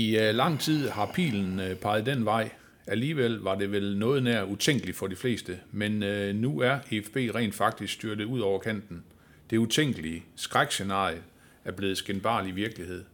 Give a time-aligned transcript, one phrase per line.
[0.00, 2.50] I øh, lang tid har pilen øh, peget den vej.
[2.86, 7.16] Alligevel var det vel noget nær utænkeligt for de fleste, men øh, nu er EFB
[7.16, 9.04] rent faktisk styrtet ud over kanten.
[9.50, 11.22] Det utænkelige skrækscenarie
[11.64, 13.04] er blevet skændbarlig virkelighed.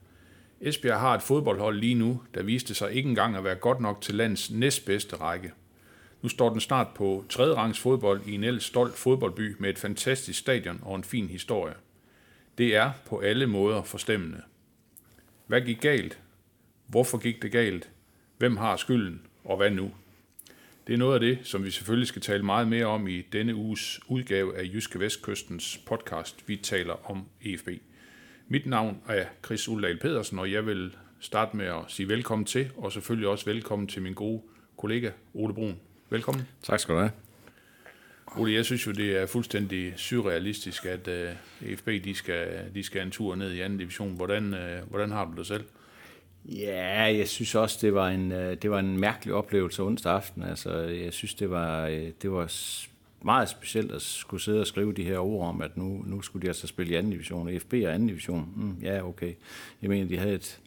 [0.61, 4.01] Esbjerg har et fodboldhold lige nu, der viste sig ikke engang at være godt nok
[4.01, 5.53] til lands næstbedste række.
[6.23, 9.79] Nu står den snart på tredje rangs fodbold i en ellers stolt fodboldby med et
[9.79, 11.75] fantastisk stadion og en fin historie.
[12.59, 14.41] Det er på alle måder forstemmende.
[15.47, 16.19] Hvad gik galt?
[16.87, 17.91] Hvorfor gik det galt?
[18.39, 19.21] Hvem har skylden?
[19.45, 19.91] Og hvad nu?
[20.87, 23.55] Det er noget af det, som vi selvfølgelig skal tale meget mere om i denne
[23.55, 27.69] uges udgave af Jyske Vestkystens podcast, vi taler om EFB.
[28.49, 32.71] Mit navn er Chris Uldal Pedersen, og jeg vil starte med at sige velkommen til,
[32.77, 34.43] og selvfølgelig også velkommen til min gode
[34.77, 35.77] kollega Ole Brun.
[36.10, 36.49] Velkommen.
[36.63, 37.13] Tak skal du have.
[38.37, 43.03] Ole, jeg synes jo, det er fuldstændig surrealistisk, at uh, EFB de skal, de skal
[43.03, 44.16] en tur ned i anden division.
[44.16, 45.65] Hvordan, uh, hvordan har du det selv?
[46.49, 50.43] Ja, jeg synes også, det var en, øh, det var en mærkelig oplevelse onsdag aften.
[50.43, 52.53] Altså, jeg synes, det var, øh, det var
[53.25, 56.43] meget specielt at skulle sidde og skrive de her ord om, at nu, nu skulle
[56.43, 57.61] de altså spille i anden division.
[57.61, 58.53] FB og anden division.
[58.57, 59.33] Mm, ja, okay.
[59.83, 60.61] Jeg mener, de havde et,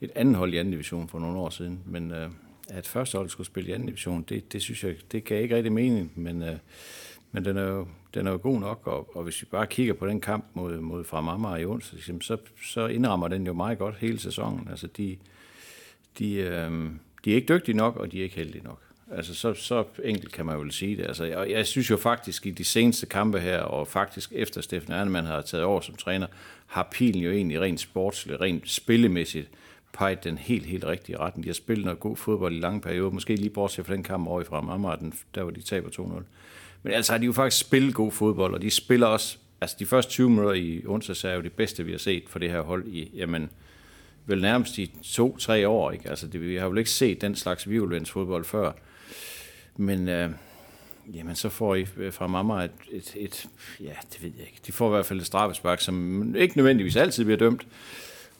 [0.00, 2.30] et andet hold i anden division for nogle år siden, men øh,
[2.68, 5.56] at første hold skulle spille i anden division, det, det synes jeg, det gav ikke
[5.56, 6.56] rigtig mening, men, øh,
[7.32, 9.94] men den er jo, den er jo god nok, og, og hvis vi bare kigger
[9.94, 13.94] på den kamp mod, mod fra i onsdag, så, så indrammer den jo meget godt
[13.98, 14.68] hele sæsonen.
[14.70, 15.16] Altså de,
[16.18, 16.90] de, øh,
[17.24, 18.82] de er ikke dygtige nok, og de er ikke heldige nok.
[19.10, 21.06] Altså, så, så enkelt kan man vel sige det.
[21.06, 24.92] Altså, jeg, jeg synes jo faktisk, i de seneste kampe her, og faktisk efter Steffen
[24.92, 26.26] Ernemann har taget over som træner,
[26.66, 29.48] har pilen jo egentlig rent sportsligt, rent spillemæssigt,
[29.92, 31.44] peget den helt, helt rigtige retning.
[31.44, 34.28] De har spillet noget god fodbold i lange perioder, måske lige bortset fra den kamp
[34.28, 36.22] over i fra Amager, den, der var de taber 2-0.
[36.82, 39.86] Men altså har de jo faktisk spillet god fodbold, og de spiller også, altså de
[39.86, 42.60] første 20 minutter i onsdags er jo det bedste, vi har set for det her
[42.60, 43.50] hold i, jamen,
[44.26, 45.90] vel nærmest i to-tre år.
[45.90, 46.10] Ikke?
[46.10, 48.72] Altså, det, vi har jo ikke set den slags violens fodbold før.
[49.76, 50.30] Men øh,
[51.14, 53.48] jamen, så får I øh, fra mamma et, et, et,
[53.80, 54.60] ja, det ved jeg ikke.
[54.66, 57.66] De får i hvert fald et straffespark, som ikke nødvendigvis altid bliver dømt.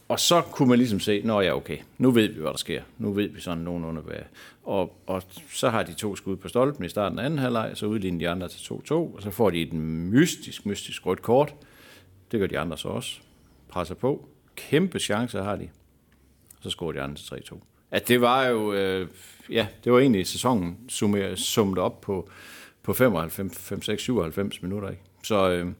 [0.08, 2.82] Og så kunne man ligesom se, nå ja, okay, nu ved vi, hvad der sker.
[2.98, 4.16] Nu ved vi sådan nogenlunde, hvad.
[4.62, 7.86] Og, og så har de to skud på stolpen i starten af anden halvleg, så
[7.86, 11.54] udligner de andre til 2-2, og så får de et mystisk, mystisk rødt kort.
[12.32, 13.20] Det gør de andre så også.
[13.68, 14.28] Presser på.
[14.56, 15.68] Kæmpe chancer har de.
[16.60, 17.58] Så scorer de andre til 3-2.
[17.90, 19.08] At det var jo, øh,
[19.50, 22.28] ja, det var egentlig sæsonen summet, summet op på,
[22.82, 24.90] på 95, 5, 6, 97 minutter.
[24.90, 25.02] Ikke?
[25.22, 25.72] Så øh,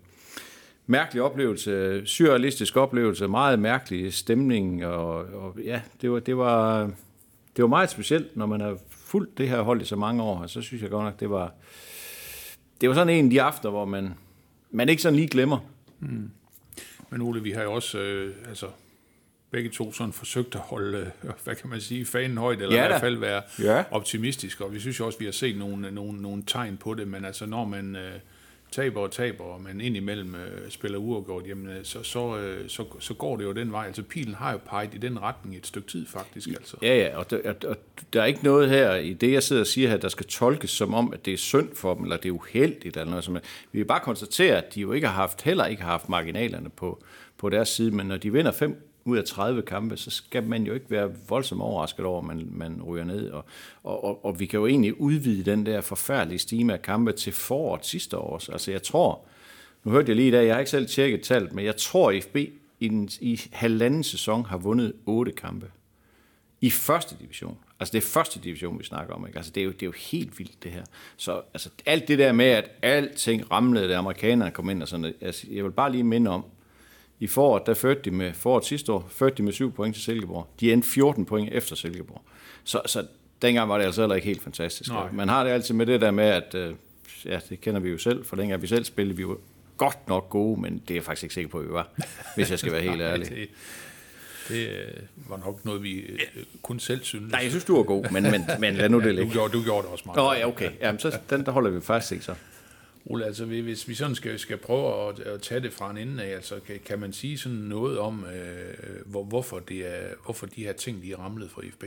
[0.90, 6.90] mærkelig oplevelse, surrealistisk oplevelse, meget mærkelig stemning, og, og ja, det var, det, var,
[7.56, 10.38] det var meget specielt, når man har fulgt det her hold i så mange år,
[10.38, 11.52] og så synes jeg godt nok, det var,
[12.80, 14.14] det var sådan en af de aftener, hvor man,
[14.70, 15.58] man ikke sådan lige glemmer.
[17.10, 18.66] Men Ole, vi har jo også, øh, altså,
[19.50, 22.84] begge to sådan forsøgt at holde, øh, hvad kan man sige, fanen højt, eller Ja
[22.84, 23.84] i hvert fald være ja.
[23.90, 27.08] optimistisk, og vi synes jo også, vi har set nogle, nogle, nogle tegn på det,
[27.08, 28.12] men altså, når man øh,
[28.70, 32.84] taber og taber, og man indimellem øh, spiller uafgjort, jamen, øh, så, så, øh, så,
[33.00, 33.86] så går det jo den vej.
[33.86, 36.76] Altså, pilen har jo peget i den retning et stykke tid, faktisk, altså.
[36.82, 37.76] Ja, ja, og der, og
[38.12, 40.70] der er ikke noget her i det, jeg sidder og siger her, der skal tolkes
[40.70, 43.34] som om, at det er synd for dem, eller det er uheldigt, eller noget som.
[43.72, 46.70] Vi vil bare konstatere, at de jo ikke har haft, heller ikke har haft marginalerne
[46.70, 47.02] på,
[47.38, 50.62] på deres side, men når de vinder fem ud af 30 kampe, så skal man
[50.62, 53.30] jo ikke være voldsomt overrasket over, at man, man ryger ned.
[53.30, 53.44] Og,
[53.82, 57.32] og, og, og vi kan jo egentlig udvide den der forfærdelige stime af kampe til
[57.32, 58.34] foråret sidste år.
[58.34, 58.52] også.
[58.52, 59.24] Altså jeg tror,
[59.84, 62.14] nu hørte jeg lige i dag, jeg har ikke selv tjekket tallet, men jeg tror,
[62.22, 62.36] FB
[62.80, 65.70] i, den, i halvanden sæson har vundet otte kampe
[66.60, 67.58] i første division.
[67.80, 69.26] Altså det er første division, vi snakker om.
[69.26, 69.36] Ikke?
[69.36, 70.84] Altså det er, jo, det er jo helt vildt det her.
[71.16, 75.00] Så altså, alt det der med, at alting ramlede, da amerikanerne kom ind og sådan
[75.00, 76.44] noget, altså, jeg vil bare lige minde om,
[77.20, 80.04] i foråret, der førte de med, foråret sidste år, førte de med 7 point til
[80.04, 80.46] Silkeborg.
[80.60, 82.22] De endte 14 point efter Silkeborg.
[82.64, 83.06] Så, så
[83.42, 84.90] dengang var det altså heller ikke helt fantastisk.
[84.90, 85.08] Nej.
[85.12, 86.74] Man har det altid med det der med, at øh,
[87.24, 89.36] ja, det kender vi jo selv, for dengang vi selv spillede, vi var
[89.76, 91.88] godt nok gode, men det er jeg faktisk ikke sikker på, at vi var,
[92.36, 93.28] hvis jeg skal være helt ærlig.
[93.28, 93.48] det,
[94.48, 96.18] det øh, var nok noget, vi øh,
[96.62, 97.32] kun selv synes.
[97.32, 99.32] Nej, jeg synes, du var god, men, men, men lad nu det du ligge.
[99.32, 100.16] gjorde, du gjorde det også meget.
[100.16, 100.70] Nå, ja, okay.
[100.80, 102.34] Jamen, så den, der holder vi faktisk ikke så.
[103.10, 105.98] Ole, altså vi- hvis vi sådan skal, skal prøve at, at tage det fra en
[105.98, 108.74] ende af, altså kan, kan man sige sådan noget om, øh,
[109.06, 111.84] hvor, hvorfor, det er, hvorfor de her ting, de er ramlet fra FB?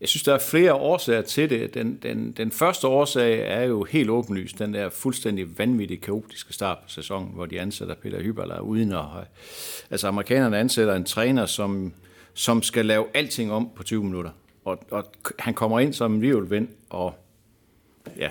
[0.00, 1.74] Jeg synes, der er flere årsager til det.
[1.74, 6.78] Den, den, den første årsag er jo helt åbenlyst, den der fuldstændig vanvittige, kaotiske start
[6.78, 9.04] på sæsonen, hvor de ansætter Peter Hyberler uden at.
[9.90, 11.92] Altså, amerikanerne ansætter en træner, som,
[12.34, 14.30] som skal lave alting om på 20 minutter.
[14.64, 15.04] Og, og
[15.38, 17.14] han kommer ind som en virvelvind, og
[18.18, 18.30] ja,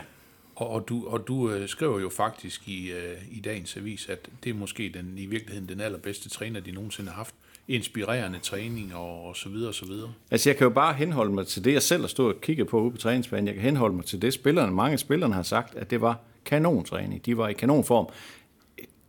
[0.61, 4.29] og, og du, og du øh, skriver jo faktisk i, øh, i dagens avis, at
[4.43, 7.35] det er måske den, i virkeligheden den allerbedste træner, de nogensinde har haft.
[7.67, 10.13] Inspirerende træning og, og så videre og så videre.
[10.31, 12.67] Altså, jeg kan jo bare henholde mig til det, jeg selv har stået og kigget
[12.67, 13.47] på ude på træningsbanen.
[13.47, 16.19] Jeg kan henholde mig til det, spillerne, mange af spillerne har sagt, at det var
[16.45, 17.25] kanontræning.
[17.25, 18.07] De var i kanonform.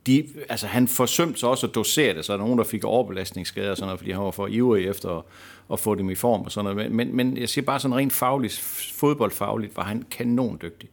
[0.06, 2.84] De, altså, han forsømte sig også at dosere det, så er der nogen, der fik
[2.84, 5.24] overbelastningsskader og sådan noget, fordi han var for ivrig efter at,
[5.72, 6.92] at få dem i form og sådan noget.
[6.92, 8.58] Men, men, jeg siger bare sådan rent fagligt,
[8.94, 10.88] fodboldfagligt, var han kanondygtig.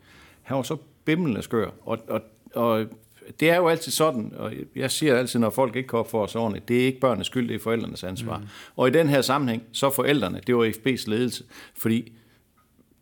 [0.50, 2.22] Han var så bimlende skør, og, og,
[2.56, 2.86] og
[3.40, 6.42] det er jo altid sådan, og jeg siger altid, når folk ikke kan opføre sig
[6.42, 8.38] ordentligt, det er ikke børnenes skyld, det er forældrenes ansvar.
[8.38, 8.46] Mm.
[8.76, 11.44] Og i den her sammenhæng, så forældrene, det var FB's ledelse,
[11.78, 12.14] fordi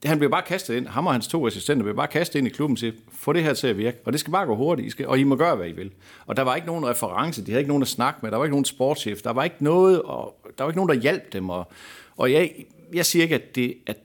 [0.05, 2.51] han blev bare kastet ind, ham og hans to assistenter blev bare kastet ind i
[2.51, 4.89] klubben sige, få det her til at virke, og det skal bare gå hurtigt, I
[4.89, 5.91] skal, og I må gøre, hvad I vil.
[6.25, 8.45] Og der var ikke nogen reference, de havde ikke nogen at snakke med, der var
[8.45, 11.49] ikke nogen sportschef, der var ikke noget, og der var ikke nogen, der hjalp dem,
[11.49, 11.71] og,
[12.17, 12.51] og jeg,
[12.93, 13.97] jeg siger ikke, at det, at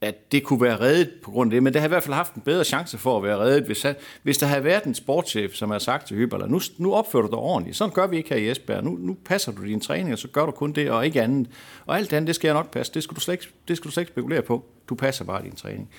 [0.00, 2.14] at det kunne være reddet på grund af det, men det har i hvert fald
[2.14, 4.94] haft en bedre chance for at være reddet, hvis, han, hvis der havde været en
[4.94, 8.16] sportschef, som har sagt til Hyberler, nu, nu opfører du dig ordentligt, sådan gør vi
[8.16, 10.72] ikke her i Esbjerg, nu, nu passer du din træning, og så gør du kun
[10.72, 11.48] det, og ikke andet.
[11.86, 13.88] Og alt andet, det skal jeg nok passe, det skal du slet ikke, det skal
[13.88, 15.90] du slet ikke spekulere på, du passer bare din træning.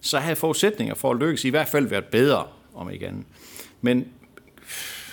[0.00, 3.24] Så havde forudsætninger for at lykkes i hvert fald været bedre, om ikke andet.
[3.80, 4.08] Men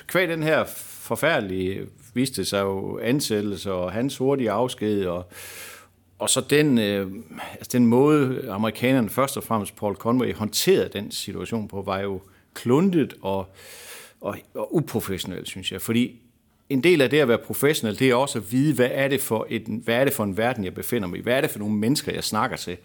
[0.08, 0.66] kvæg den her
[1.02, 5.32] forfærdelige, viste sig jo ansættelse, og hans hurtige afsked, og
[6.22, 7.08] og så den, øh,
[7.54, 12.22] altså den måde, amerikanerne først og fremmest Paul Conway håndterede den situation på, var jo
[12.54, 13.46] kluntet og,
[14.22, 15.82] og, og uprofessionelt, synes jeg.
[15.82, 16.20] Fordi
[16.70, 19.22] en del af det at være professionel, det er også at vide, hvad er, det
[19.22, 21.22] for et, hvad er det for en verden, jeg befinder mig i?
[21.22, 22.78] Hvad er det for nogle mennesker, jeg snakker til?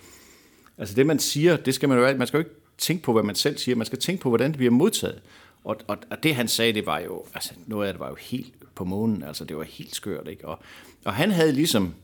[0.78, 3.22] Altså det, man siger, det skal man jo man skal jo ikke tænke på, hvad
[3.22, 5.22] man selv siger, man skal tænke på, hvordan det bliver modtaget.
[5.64, 8.16] Og, og, og det, han sagde, det var jo, altså noget af det var jo
[8.20, 10.48] helt på månen, altså det var helt skørt, ikke?
[10.48, 10.58] Og,
[11.04, 11.94] og han havde ligesom,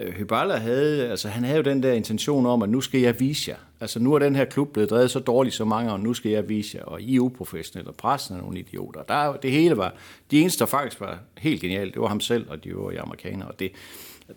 [0.00, 3.20] Øh, Hybala havde, altså han havde jo den der intention om, at nu skal jeg
[3.20, 3.56] vise jer.
[3.80, 6.30] Altså nu er den her klub blevet drevet så dårligt så mange og nu skal
[6.30, 6.84] jeg vise jer.
[6.84, 9.02] Og I er uprofessionelle, og pressen er nogle idioter.
[9.02, 9.94] Der, det hele var,
[10.30, 13.48] de eneste, der faktisk var helt genialt, det var ham selv, og de øvrige amerikanere.
[13.48, 13.72] Og det,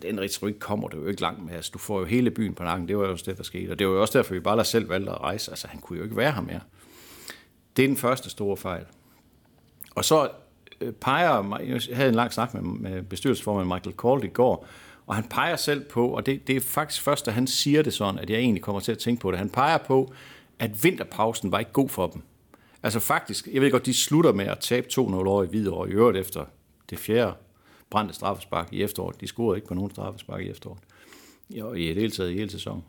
[0.02, 1.54] den retorik kommer det jo ikke langt med.
[1.54, 2.88] Altså, du får jo hele byen på nakken.
[2.88, 3.70] Det var jo også det, der skete.
[3.70, 5.50] Og det var jo også derfor, vi bare selv valgte at rejse.
[5.50, 6.60] Altså, han kunne jo ikke være her mere.
[7.76, 8.84] Det er den første store fejl.
[9.94, 10.28] Og så
[10.80, 14.66] øh, peger, jeg havde en lang snak med, med bestyrelsesformand Michael Kold i går,
[15.06, 17.94] og han peger selv på, og det, det er faktisk først, da han siger det
[17.94, 19.38] sådan, at jeg egentlig kommer til at tænke på det.
[19.38, 20.12] Han peger på,
[20.58, 22.22] at vinterpausen var ikke god for dem.
[22.82, 25.92] Altså faktisk, jeg ved godt, de slutter med at tabe 2-0 år i Hvidovre, i
[25.92, 26.44] øvrigt efter
[26.90, 27.34] det fjerde
[27.90, 29.20] brændte straffespark i efteråret.
[29.20, 30.80] De scorede ikke på nogen straffespark i efteråret.
[31.50, 32.84] Jo, i det hele taget i hele sæsonen.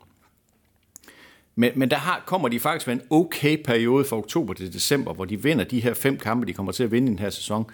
[1.54, 5.12] Men, men der har, kommer de faktisk med en okay periode fra oktober til december,
[5.12, 7.30] hvor de vinder de her fem kampe, de kommer til at vinde i den her
[7.30, 7.66] sæson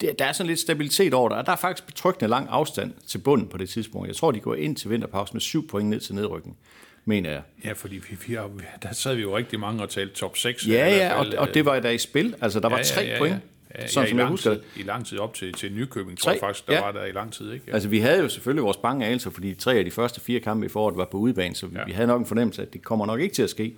[0.00, 1.42] der er sådan lidt stabilitet over der.
[1.42, 4.08] Der er faktisk betryggende lang afstand til bunden på det tidspunkt.
[4.08, 6.56] Jeg tror, de går ind til vinterpause med syv point ned til nedrykning,
[7.04, 7.42] mener jeg.
[7.64, 8.50] Ja, fordi vi, vi har,
[8.82, 10.68] der sad vi jo rigtig mange og talte top 6.
[10.68, 12.34] Ja, ja, og, og det var der i spil.
[12.40, 13.40] Altså, der var tre ja, ja, point.
[13.78, 16.32] Ja, sådan, ja, som jeg husker tid, I lang tid op til, til Nykøbing, tror
[16.32, 16.80] jeg faktisk, der ja.
[16.80, 17.52] var der i lang tid.
[17.52, 17.64] Ikke?
[17.68, 17.72] Ja.
[17.72, 20.66] Altså, vi havde jo selvfølgelig vores bange anelser, fordi tre af de første fire kampe
[20.66, 21.84] i foråret var på udebane, så ja.
[21.84, 23.76] vi havde nok en fornemmelse at det kommer nok ikke til at ske.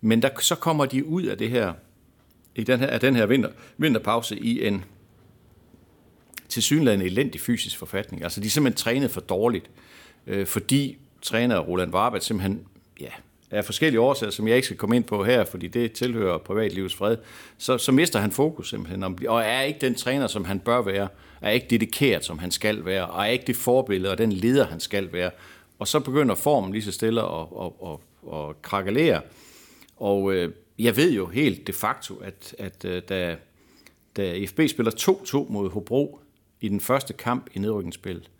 [0.00, 1.72] Men der, så kommer de ud af det her,
[2.54, 4.84] i den her, af den her vinter, vinterpause i en
[6.50, 8.22] til synligheden elendig fysisk forfatning.
[8.22, 9.70] Altså, de er simpelthen trænet for dårligt,
[10.26, 12.66] øh, fordi træner Roland Warbat simpelthen,
[13.00, 13.10] ja,
[13.50, 16.94] af forskellige årsager, som jeg ikke skal komme ind på her, fordi det tilhører privatlivets
[16.94, 17.16] fred,
[17.58, 21.08] så, så mister han fokus simpelthen, og er ikke den træner, som han bør være,
[21.40, 24.66] er ikke dedikeret, som han skal være, og er ikke det forbillede og den leder,
[24.66, 25.30] han skal være.
[25.78, 27.96] Og så begynder formen lige så stille at, at, at,
[28.34, 29.20] at krakelere.
[29.96, 33.36] Og øh, jeg ved jo helt de facto, at, at øh, da,
[34.16, 34.92] da FB spiller
[35.46, 36.20] 2-2 mod Hobro
[36.60, 38.30] i den første kamp i nedrykningsspillet,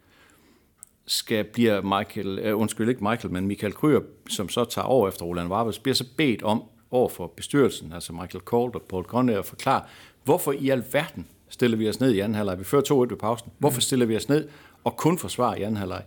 [1.06, 5.24] skal bliver Michael, uh, undskyld ikke Michael, men Michael Kryer, som så tager over efter
[5.24, 9.38] Roland Varbes, bliver så bedt om over for bestyrelsen, altså Michael Colt og Paul Grønne,
[9.38, 9.82] at forklare,
[10.24, 12.58] hvorfor i alverden stiller vi os ned i anden halvleg.
[12.58, 13.52] Vi fører 2-1 ved pausen.
[13.58, 14.48] Hvorfor stiller vi os ned
[14.84, 16.02] og kun forsvarer i anden halvleg?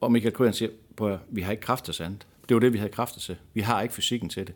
[0.00, 2.26] Og Michael Kryer siger, at vi har ikke kræfter til andet.
[2.48, 3.36] Det var det, vi havde kræfter til.
[3.54, 4.54] Vi har ikke fysikken til det.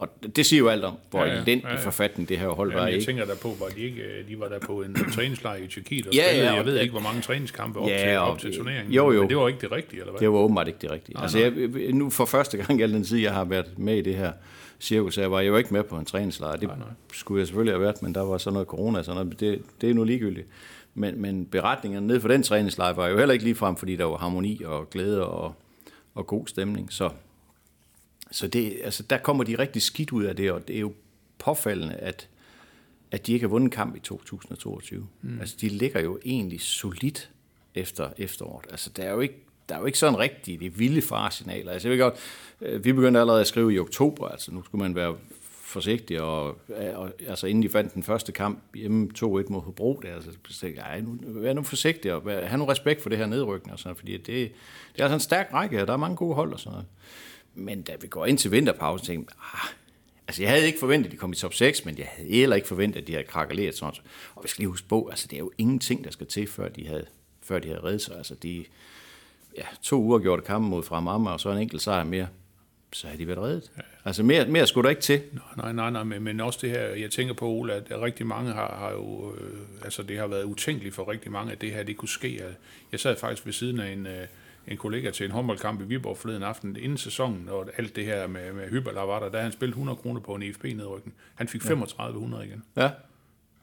[0.00, 1.42] Og det siger jo alt om, hvor Ja, ja, ja.
[1.42, 1.76] elendig Ja, ja.
[1.84, 2.78] forfatning det her hold var.
[2.78, 3.06] Jamen, jeg Ikke?
[3.10, 6.06] tænker der på, hvor de ikke, øh, de var der på en træningslejr i Tyrkiet
[6.06, 8.56] og Ja, spillede, ja, jeg ved ikke, hvor mange træningskampe op, Ja, til, op til
[8.56, 8.92] turneringen.
[8.94, 9.20] jo, jo.
[9.20, 10.20] Men det var ikke det rigtige, eller hvad?
[10.20, 11.18] Det var åbenbart ikke det rigtige.
[11.20, 11.52] Altså, jeg,
[11.92, 14.32] nu for første gang i al den tid, jeg har været med i det her
[14.80, 16.56] cirkus, jeg var jo ikke med på en træningslejr.
[16.56, 16.86] Det Nej, nej.
[17.12, 19.40] skulle jeg selvfølgelig have været, men der var så noget corona, og sådan noget.
[19.40, 20.46] Det, det er nu ligegyldigt.
[20.94, 24.16] Men, men beretningerne ned for den træningslejr var jo heller ikke ligefrem, fordi der var
[24.16, 25.54] harmoni og glæde og,
[26.14, 26.92] og god stemning.
[26.92, 27.10] Så,
[28.30, 30.92] så det, altså, der kommer de rigtig skidt ud af det, og det er jo
[31.38, 32.28] påfaldende, at,
[33.10, 35.06] at de ikke har vundet en kamp i 2022.
[35.22, 35.40] Mm.
[35.40, 37.30] Altså, de ligger jo egentlig solidt
[37.74, 38.66] efter efteråret.
[38.70, 39.34] Altså, der er jo ikke,
[39.68, 41.72] der er jo ikke sådan rigtig det vilde faresignaler.
[41.72, 42.14] Altså, jeg ved godt,
[42.60, 45.16] øh, vi begyndte allerede at skrive i oktober, altså nu skulle man være
[45.62, 46.46] forsigtig, og,
[46.94, 50.60] og altså inden de fandt den første kamp hjemme 2-1 mod Hobro, der, altså, så
[50.60, 53.72] tænkte jeg, "Ej, nu, vær nu forsigtig, og have nu respekt for det her nedrykning,
[53.72, 54.52] og sådan, fordi det, det
[54.98, 56.86] er altså en stærk række, og der er mange gode hold og sådan noget.
[57.60, 59.68] Men da vi går ind til vinterpausen, tænkte jeg, ah,
[60.28, 62.56] altså jeg havde ikke forventet, at de kom i top 6, men jeg havde heller
[62.56, 64.00] ikke forventet, at de havde krakaleret sådan.
[64.34, 66.68] Og vi skal lige huske på, altså det er jo ingenting, der skal til, før
[66.68, 67.06] de havde,
[67.42, 68.16] før de havde reddet sig.
[68.16, 68.64] Altså de,
[69.56, 72.28] ja, to uger gjorde kampe mod fra Mamma, og så en enkelt sejr mere,
[72.92, 73.70] så havde de været reddet.
[74.04, 75.20] Altså mere, mere skulle der ikke til.
[75.56, 78.52] Nej, nej, nej, men, men også det her, jeg tænker på, Ole, at rigtig mange
[78.52, 81.82] har, har jo, øh, altså det har været utænkeligt for rigtig mange, at det her,
[81.82, 82.36] det kunne ske.
[82.36, 82.54] Jeg-
[82.92, 84.26] Jeg sad faktisk ved siden af en, øh,
[84.70, 88.26] en kollega til en håndboldkamp i Viborg forleden aften, inden sæsonen, og alt det her
[88.26, 91.14] med, med Hyber, der var der, der han spillet 100 kroner på en EFB-nedrykning.
[91.34, 92.62] Han fik 3500 igen.
[92.76, 92.90] Ja,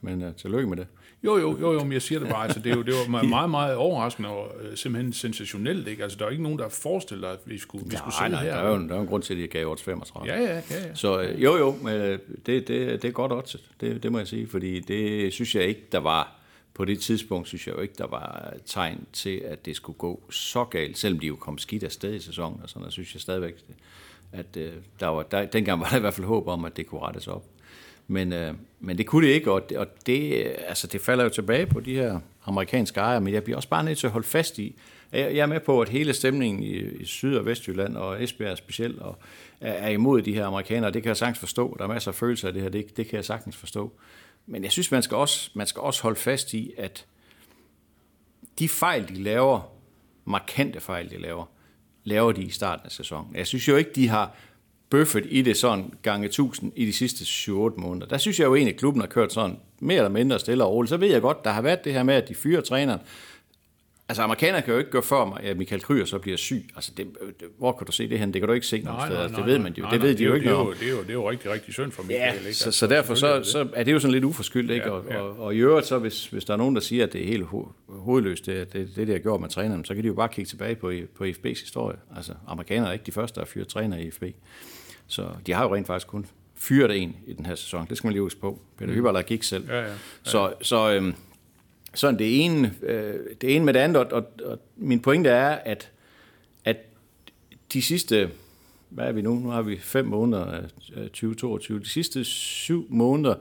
[0.00, 0.86] men uh, tillykke med det.
[1.24, 3.22] Jo, jo, jo, jo, men jeg siger det bare, altså, det, er jo, det var
[3.22, 6.02] meget, meget overraskende og øh, simpelthen sensationelt, ikke?
[6.02, 8.54] Altså, der er ikke nogen, der forestiller, at vi skulle, vi skulle sidde nej, her.
[8.54, 10.32] der er, jo, der er jo en grund til, at de gav odds 35.
[10.32, 10.94] Ja, ja, ja, ja.
[10.94, 14.28] Så øh, jo, jo, men det, det, det er godt oddset, det, det må jeg
[14.28, 16.37] sige, fordi det synes jeg ikke, der var,
[16.78, 20.22] på det tidspunkt synes jeg jo ikke, der var tegn til, at det skulle gå
[20.30, 23.20] så galt, selvom de jo kom skidt afsted i sæsonen, og sådan og synes jeg
[23.20, 23.54] stadigvæk,
[24.32, 26.86] at øh, der var, der, dengang var der i hvert fald håb om, at det
[26.86, 27.44] kunne rettes op.
[28.06, 31.30] Men, øh, men det kunne det ikke, og det, og det, altså det falder jo
[31.30, 34.26] tilbage på de her amerikanske ejere, men jeg bliver også bare nødt til at holde
[34.26, 34.76] fast i,
[35.12, 38.58] jeg jeg er med på, at hele stemningen i, i Syd- og Vestjylland, og Esbjerg
[38.58, 39.18] specielt, og
[39.60, 40.90] er, er imod de her amerikanere.
[40.90, 41.76] Det kan jeg sagtens forstå.
[41.78, 42.68] Der er masser af følelser af det her.
[42.68, 43.92] Det, det kan jeg sagtens forstå.
[44.48, 47.06] Men jeg synes, man skal, også, man skal også holde fast i, at
[48.58, 49.72] de fejl, de laver,
[50.24, 51.44] markante fejl, de laver,
[52.04, 53.36] laver de i starten af sæsonen.
[53.36, 54.34] Jeg synes jo ikke, de har
[54.90, 58.06] bøffet i det sådan gange 1000 i de sidste 7-8 måneder.
[58.06, 60.72] Der synes jeg jo egentlig, at klubben har kørt sådan mere eller mindre stille og
[60.72, 60.90] roligt.
[60.90, 63.00] Så ved jeg godt, der har været det her med, at de fyrer træneren.
[64.10, 66.68] Altså, amerikanere kan jo ikke gøre for mig, at Michael Kryer så bliver syg.
[66.76, 67.06] Altså, det,
[67.40, 68.32] det, hvor kan du se det hen?
[68.32, 69.20] Det kan du ikke se nogen steder.
[69.22, 69.82] Altså, det ved man jo.
[69.82, 71.12] nej, det nej, ved de jo ikke det er jo, det, er jo, det er
[71.14, 72.34] jo rigtig, rigtig synd for Michael.
[72.34, 72.54] Ja, ikke?
[72.54, 73.46] så, Altså, så derfor så, er det.
[73.46, 74.86] så er det jo sådan lidt uforskyldt, ikke?
[74.86, 75.20] Ja, Og, ja.
[75.20, 77.26] og, og i øvrigt så, hvis, hvis der er nogen, der siger, at det er
[77.26, 80.14] helt ho- hovedløst, det, det, det, de har gjort med træneren, så kan de jo
[80.14, 81.96] bare kigge tilbage på, på IFB's historie.
[82.16, 84.24] Altså, amerikanere er ikke de første, der har fyret træner i IFB.
[85.06, 87.86] Så de har jo rent faktisk kun fyret en i den her sæson.
[87.88, 88.58] Det skal man lige huske på.
[88.78, 89.64] Peter Hyberler gik selv.
[89.64, 89.70] Mm.
[89.70, 89.92] Ja, ja.
[90.22, 91.14] Så, så øhm,
[91.98, 95.48] sådan det ene, øh, det ene med det andet, og, og, og min pointe er,
[95.50, 95.90] at,
[96.64, 96.76] at
[97.72, 98.30] de sidste,
[98.88, 99.34] hvad er vi nu?
[99.34, 100.62] Nu har vi fem måneder øh,
[100.96, 101.80] øh, af 2022.
[101.80, 103.34] De sidste syv måneder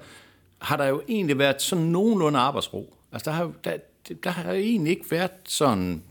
[0.58, 2.94] har der jo egentlig været sådan nogenlunde arbejdsro.
[3.12, 3.78] Altså der har, der,
[4.24, 6.04] der har egentlig ikke været sådan,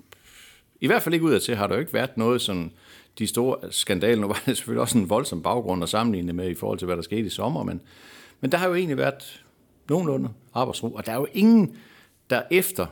[0.80, 2.72] i hvert fald ikke udadtil, har der jo ikke været noget sådan,
[3.18, 4.20] de store skandaler.
[4.20, 6.96] Nu var det selvfølgelig også en voldsom baggrund at sammenligne med i forhold til, hvad
[6.96, 7.80] der skete i sommer, men,
[8.40, 9.44] men der har jo egentlig været
[9.88, 11.76] nogenlunde arbejdsro, og der er jo ingen,
[12.30, 12.87] der efter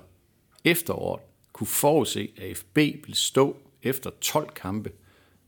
[0.65, 1.23] efteråret
[1.53, 4.93] kunne forudse, at FB ville stå efter 12 kampe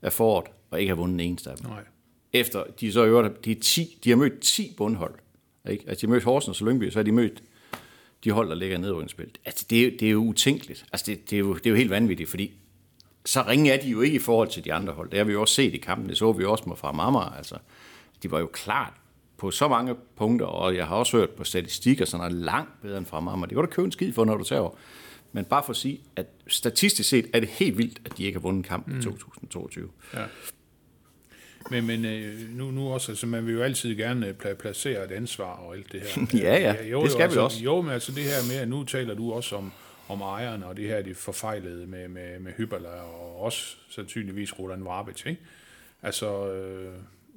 [0.01, 1.69] af foråret, og ikke have vundet en eneste af dem.
[1.69, 1.83] Nej.
[2.33, 5.13] Efter, de så øvrigt, de, er 10, de har mødt 10 bundhold.
[5.69, 5.83] Ikke?
[5.87, 7.43] Altså, de har mødt Horsens og Lyngby, så har de mødt
[8.23, 9.31] de hold, der ligger nede i spil.
[9.45, 10.85] Altså, det, er, det er jo utænkeligt.
[10.91, 12.53] Altså, det, det, er jo, det er jo helt vanvittigt, fordi
[13.25, 15.09] så ringe er de jo ikke i forhold til de andre hold.
[15.09, 16.09] Det har vi jo også set i kampen.
[16.09, 17.35] Det så vi også med fra Marmar.
[17.37, 17.57] Altså,
[18.23, 18.93] de var jo klart
[19.37, 22.97] på så mange punkter, og jeg har også hørt på statistikker, sådan er langt bedre
[22.97, 23.45] end fra Marmar.
[23.45, 24.71] Det kan du købe en skid for, når du tager over.
[25.31, 28.35] Men bare for at sige, at statistisk set er det helt vildt, at de ikke
[28.39, 29.89] har vundet kampen i 2022.
[30.13, 30.23] Ja.
[31.71, 35.11] Men, men øh, nu, nu også, altså man vil jo altid gerne pla- placere et
[35.11, 36.25] ansvar og alt det her.
[36.43, 37.63] Ja, ja, det skal vi altså, også.
[37.63, 39.71] Jo, men altså det her med, at nu taler du også om,
[40.07, 44.83] om ejerne, og det her, de forfejlede med, med, med Hyberla, og også sandsynligvis Roland
[44.83, 45.41] Varbic, ikke?
[46.03, 46.93] Altså, øh,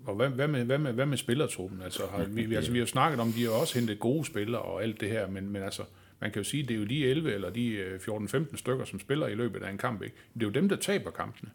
[0.06, 1.82] og hvad, hvad, med, hvad, med, hvad med spillertruppen?
[1.82, 4.62] Altså, har, vi, vi, altså, vi har snakket om, de har også hentet gode spillere
[4.62, 5.82] og alt det her, men, men altså,
[6.20, 9.00] man kan jo sige, det er jo de 11 eller de 14-15 øh, stykker, som
[9.00, 10.16] spiller i løbet af en kamp, ikke?
[10.34, 11.50] Det er jo dem, der taber kampene.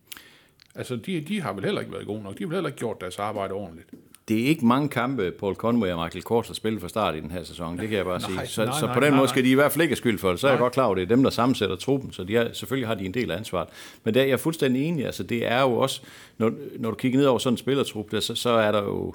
[0.75, 2.37] Altså, de, de har vel heller ikke været gode nok.
[2.37, 3.89] De har vel heller ikke gjort deres arbejde ordentligt.
[4.27, 7.19] Det er ikke mange kampe, Paul Conway og Michael Kors har spillet fra start i
[7.19, 8.35] den her sæson, det kan jeg bare sige.
[8.35, 9.27] Nej, Så, nej, så nej, på den nej, måde nej.
[9.27, 10.39] skal de i hvert fald ikke have skyld for det.
[10.39, 12.53] Så er jeg godt klar over, det er dem, der sammensætter truppen, så de er,
[12.53, 13.67] selvfølgelig har de en del af ansvaret.
[14.03, 16.01] Men der er jeg fuldstændig enig, altså det er jo også,
[16.37, 19.13] når, når du kigger ned over sådan en spillertrup, der, så, så er der jo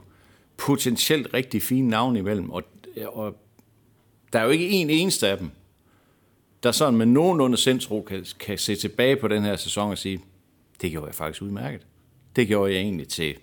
[0.57, 2.63] potentielt rigtig fine navne imellem, og,
[3.07, 3.37] og
[4.33, 5.51] der er jo ikke en eneste af dem,
[6.63, 10.21] der sådan med nogenlunde sindsro kan, kan se tilbage på den her sæson og sige,
[10.83, 11.87] det gjorde jeg faktisk udmærket.
[12.37, 13.35] Det gjorde jeg egentlig til,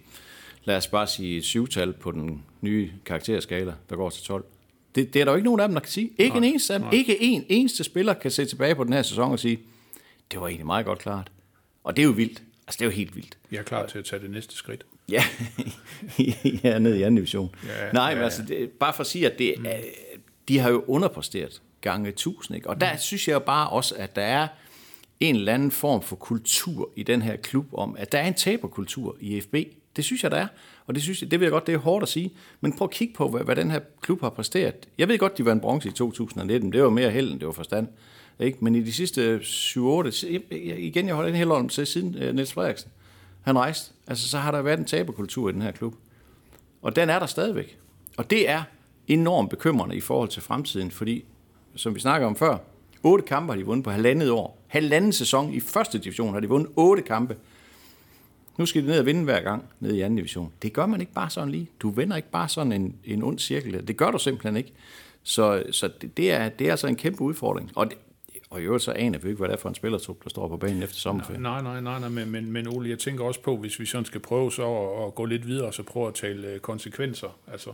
[0.67, 4.45] lad os bare sige, syvtal på den nye karakterskala, der går til 12.
[4.95, 6.11] Det, det er der jo ikke nogen af dem, der kan sige.
[6.17, 8.93] Ikke nej, en eneste af dem, ikke en eneste spiller kan se tilbage på den
[8.93, 9.59] her sæson og sige,
[10.31, 11.31] det var egentlig meget godt klart.
[11.83, 12.43] Og det er jo vildt.
[12.67, 13.37] Altså, det er jo helt vildt.
[13.51, 14.85] Jeg er klar til at tage det næste skridt.
[15.11, 15.23] Ja,
[16.63, 17.55] ja ned i anden division.
[17.67, 18.23] Ja, Nej, men ja.
[18.23, 19.65] altså, det, bare for at sige, at det, mm.
[20.47, 22.55] de har jo underpræsteret gange tusind.
[22.55, 22.69] Ikke?
[22.69, 22.99] Og der Mm.
[22.99, 24.47] synes jeg jo bare også, at der er
[25.19, 28.33] en eller anden form for kultur i den her klub om, at der er en
[28.33, 29.55] taberkultur i FB.
[29.97, 30.47] Det synes jeg, der er.
[30.87, 32.31] Og det, synes jeg, det ved jeg godt, det er hårdt at sige.
[32.61, 34.75] Men prøv at kigge på, hvad, hvad den her klub har præsteret.
[34.97, 36.73] Jeg ved godt, de var en bronze i 2019.
[36.73, 37.87] Det var mere held, end det var forstand.
[38.39, 38.57] Ikke?
[38.61, 42.53] Men i de sidste 7-8, igen, jeg holder en hel om til siden uh, Niels
[42.53, 42.91] Frederiksen,
[43.41, 43.93] han rejste.
[44.07, 45.95] Altså, så har der været en taberkultur i den her klub.
[46.81, 47.77] Og den er der stadigvæk.
[48.17, 48.63] Og det er
[49.07, 51.25] enormt bekymrende i forhold til fremtiden, fordi,
[51.75, 52.57] som vi snakker om før,
[53.03, 54.63] otte kampe har de vundet på halvandet år.
[54.67, 57.35] Halvanden sæson i første division har de vundet otte kampe.
[58.57, 60.53] Nu skal de ned og vinde hver gang ned i anden division.
[60.61, 61.69] Det gør man ikke bare sådan lige.
[61.79, 63.87] Du vender ikke bare sådan en, en ond cirkel.
[63.87, 64.73] Det gør du simpelthen ikke.
[65.23, 67.71] Så, så det, det, er, det er altså en kæmpe udfordring.
[67.75, 67.97] Og, det,
[68.49, 70.47] og i øvrigt så aner vi ikke, hvad det er for en spillertrup, der står
[70.47, 71.41] på banen efter sommerferien.
[71.41, 74.05] Nej, nej, nej, nej men, men, men Ole, jeg tænker også på, hvis vi sådan
[74.05, 77.69] skal prøve så at, at gå lidt videre, så prøve at tale øh, konsekvenser altså,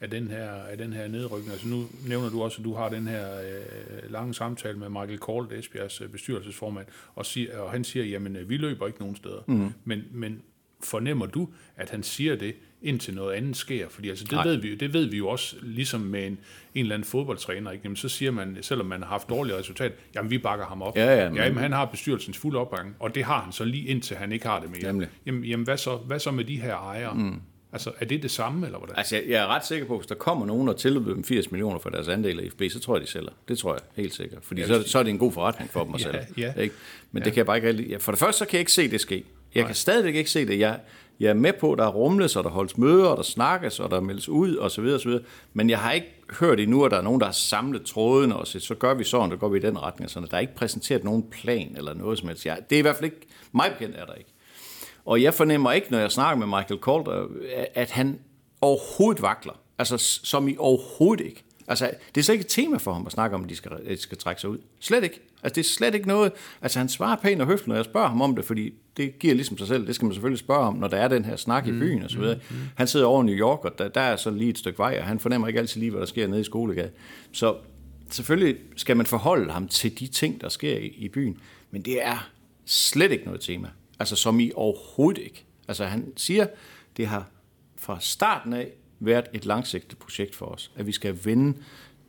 [0.00, 1.52] af, den her, af den her nedrykning.
[1.52, 5.18] Altså nu nævner du også, at du har den her øh, lange samtale med Michael
[5.18, 9.16] Kold, Esbjergs øh, bestyrelsesformand, og, siger, og han siger, jamen øh, vi løber ikke nogen
[9.16, 9.40] steder.
[9.46, 9.68] Mm.
[9.84, 10.42] Men, men
[10.82, 13.88] fornemmer du, at han siger det, indtil noget andet sker?
[13.88, 16.38] Fordi altså, det, ved vi, jo- det ved vi jo også, ligesom med en, en
[16.74, 17.82] eller anden fodboldtræner, ikke?
[17.84, 20.96] Jamen, så siger man, selvom man har haft dårlige resultat, jamen vi bakker ham op.
[20.96, 23.86] Ja, ja, men- jamen, han har bestyrelsens fulde opbakning, og det har han så lige
[23.88, 24.80] indtil han ikke har det mere.
[25.26, 27.14] Jamen, jamen hvad, så, hvad så med de her ejere?
[27.14, 27.40] Mm.
[27.72, 28.96] Altså, er det det samme, eller hvordan?
[28.98, 31.24] Altså, jeg, jeg er ret sikker på, at hvis der kommer nogen og tilbyder dem
[31.24, 33.30] 80 millioner for deres andel af FB, så tror jeg, de sælger.
[33.48, 34.38] Det tror jeg helt sikkert.
[34.44, 36.26] Fordi så, så er det en god forretning for dem at Ja, sælge.
[36.36, 36.52] ja.
[36.62, 36.74] Ikke?
[37.12, 37.86] Men det kan jeg bare ikke rigtig...
[37.86, 39.24] ja, For det første, så kan jeg ikke se det ske.
[39.54, 40.58] Jeg kan stadigvæk ikke se det.
[40.58, 40.80] Jeg,
[41.20, 43.80] jeg er med på, at der er rumles, og der holdes møder, og der snakkes,
[43.80, 45.22] og der meldes ud, og så videre, og så videre.
[45.54, 46.06] Men jeg har ikke
[46.40, 49.04] hørt endnu, at der er nogen, der har samlet tråden og sagt, så gør vi
[49.04, 50.04] sådan, så går vi i den retning.
[50.06, 50.28] og Sådan.
[50.30, 52.46] Der er ikke præsenteret nogen plan eller noget som helst.
[52.46, 53.26] Jeg, det er i hvert fald ikke...
[53.52, 54.30] Mig bekendt er der ikke.
[55.08, 57.26] Og jeg fornemmer ikke, når jeg snakker med Michael Calder,
[57.74, 58.18] at han
[58.60, 59.52] overhovedet vakler.
[59.78, 61.44] Altså, som i overhovedet ikke.
[61.68, 63.72] Altså, det er slet ikke et tema for ham at snakke om, at de skal,
[63.72, 64.58] at de skal trække sig ud.
[64.80, 65.20] Slet ikke.
[65.42, 66.32] Altså, det er slet ikke noget...
[66.62, 69.34] Altså, han svarer pænt og høfligt, når jeg spørger ham om det, fordi det giver
[69.34, 69.86] ligesom sig selv.
[69.86, 72.10] Det skal man selvfølgelig spørge om, når der er den her snak i byen og
[72.10, 72.38] så videre.
[72.76, 74.96] Han sidder over i New York, og der, der er så lige et stykke vej,
[75.00, 76.90] og han fornemmer ikke altid lige, hvad der sker nede i skolegade.
[77.32, 77.56] Så
[78.10, 81.38] selvfølgelig skal man forholde ham til de ting, der sker i, i byen,
[81.70, 82.28] men det er
[82.66, 83.68] slet ikke noget tema.
[83.98, 85.44] Altså, som i overhovedet ikke.
[85.68, 86.46] Altså, han siger,
[86.96, 87.30] det har
[87.76, 91.58] fra starten af været et langsigtet projekt for os, at vi skal vende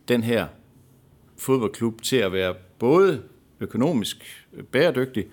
[0.08, 0.46] den her
[1.36, 3.22] fodboldklub til at være både
[3.60, 5.26] økonomisk øh, bæredygtig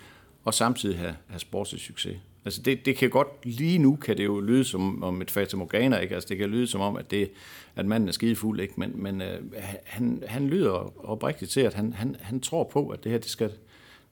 [0.44, 2.18] og samtidig have, have sportslig succes.
[2.46, 5.58] Altså det, det kan godt, lige nu kan det jo lyde som om et Fata
[5.58, 6.16] Morgana, ikke?
[6.16, 7.32] Altså det kan lyde som om, at, det,
[7.76, 8.74] at manden er skidefuld, ikke?
[8.78, 9.42] Men, men øh,
[9.86, 13.30] han, han lyder oprigtigt til, at han, han, han tror på, at det her, det
[13.30, 13.52] skal,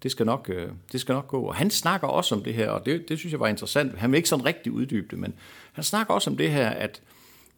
[0.03, 1.41] det skal, nok, øh, det skal nok gå.
[1.41, 3.97] Og han snakker også om det her, og det, det synes jeg var interessant.
[3.97, 5.33] Han vil ikke sådan rigtig uddybe det, men
[5.73, 7.01] han snakker også om det her, at,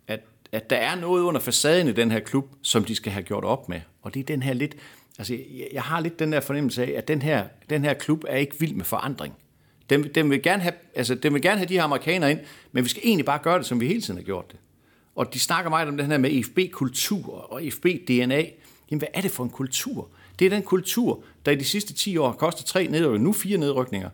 [0.08, 0.19] at,
[0.52, 3.43] at der er noget under facaden i den her klub, som de skal have gjort
[3.43, 3.82] op med.
[4.02, 4.76] Og det er den her lidt,
[5.17, 8.23] altså jeg, jeg har lidt den der fornemmelse af, at den her, den her klub
[8.28, 9.34] er ikke vild med forandring.
[9.89, 12.39] Den, den, vil gerne have, altså, den vil gerne have de her amerikanere ind,
[12.71, 14.60] men vi skal egentlig bare gøre det, som vi hele tiden har gjort det.
[15.15, 18.45] Og de snakker meget om den her med IFB-kultur og IFB-DNA.
[18.91, 20.10] Jamen, hvad er det for en kultur?
[20.39, 23.34] Det er den kultur, der i de sidste 10 år har kostet tre nedrykninger, nu
[23.34, 24.10] fire nedrykninger,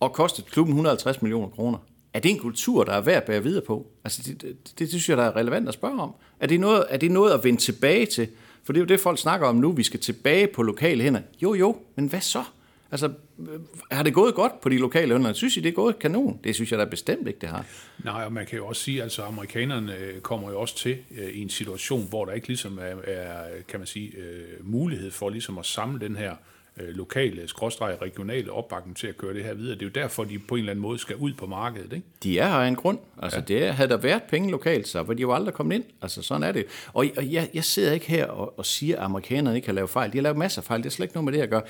[0.00, 1.78] og kostet klubben 150 millioner kroner.
[2.14, 3.86] Er det en kultur, der er værd at bære videre på?
[4.04, 6.14] Altså, det, det, det, det synes jeg, der er relevant at spørge om.
[6.40, 8.28] Er det, noget, er det noget at vende tilbage til?
[8.64, 9.72] For det er jo det, folk snakker om nu.
[9.72, 11.20] Vi skal tilbage på lokale hænder.
[11.42, 12.42] Jo, jo, men hvad så?
[12.90, 15.32] Altså, øh, har det gået godt på de lokale hænder?
[15.32, 16.40] Synes I, det er gået kanon?
[16.44, 17.66] Det synes jeg da bestemt ikke, det har.
[18.04, 20.98] Nej, og man kan jo også sige, at altså, amerikanerne øh, kommer jo også til
[21.18, 25.10] øh, i en situation, hvor der ikke ligesom er, er kan man sige, øh, mulighed
[25.10, 26.36] for ligesom at samle den her øh,
[26.80, 29.74] lokale, skråstreg, regionale opbakning til at køre det her videre.
[29.74, 32.06] Det er jo derfor, de på en eller anden måde skal ud på markedet, ikke?
[32.22, 32.98] De er her af en grund.
[33.22, 33.44] Altså, ja.
[33.44, 35.84] det havde der været penge lokalt, så var de jo aldrig kommet ind.
[36.02, 36.66] Altså, sådan er det.
[36.92, 39.88] Og, og jeg, jeg sidder ikke her og, og siger, at amerikanerne ikke kan lave
[39.88, 40.12] fejl.
[40.12, 40.82] De har lavet masser af fejl.
[40.82, 41.62] Det er slet ikke noget med det at gøre.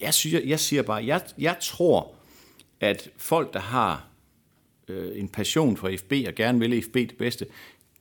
[0.00, 2.14] Jeg, synes, jeg siger bare, jeg, jeg tror,
[2.80, 4.06] at folk, der har
[4.88, 7.46] øh, en passion for FB og gerne vil FB det bedste,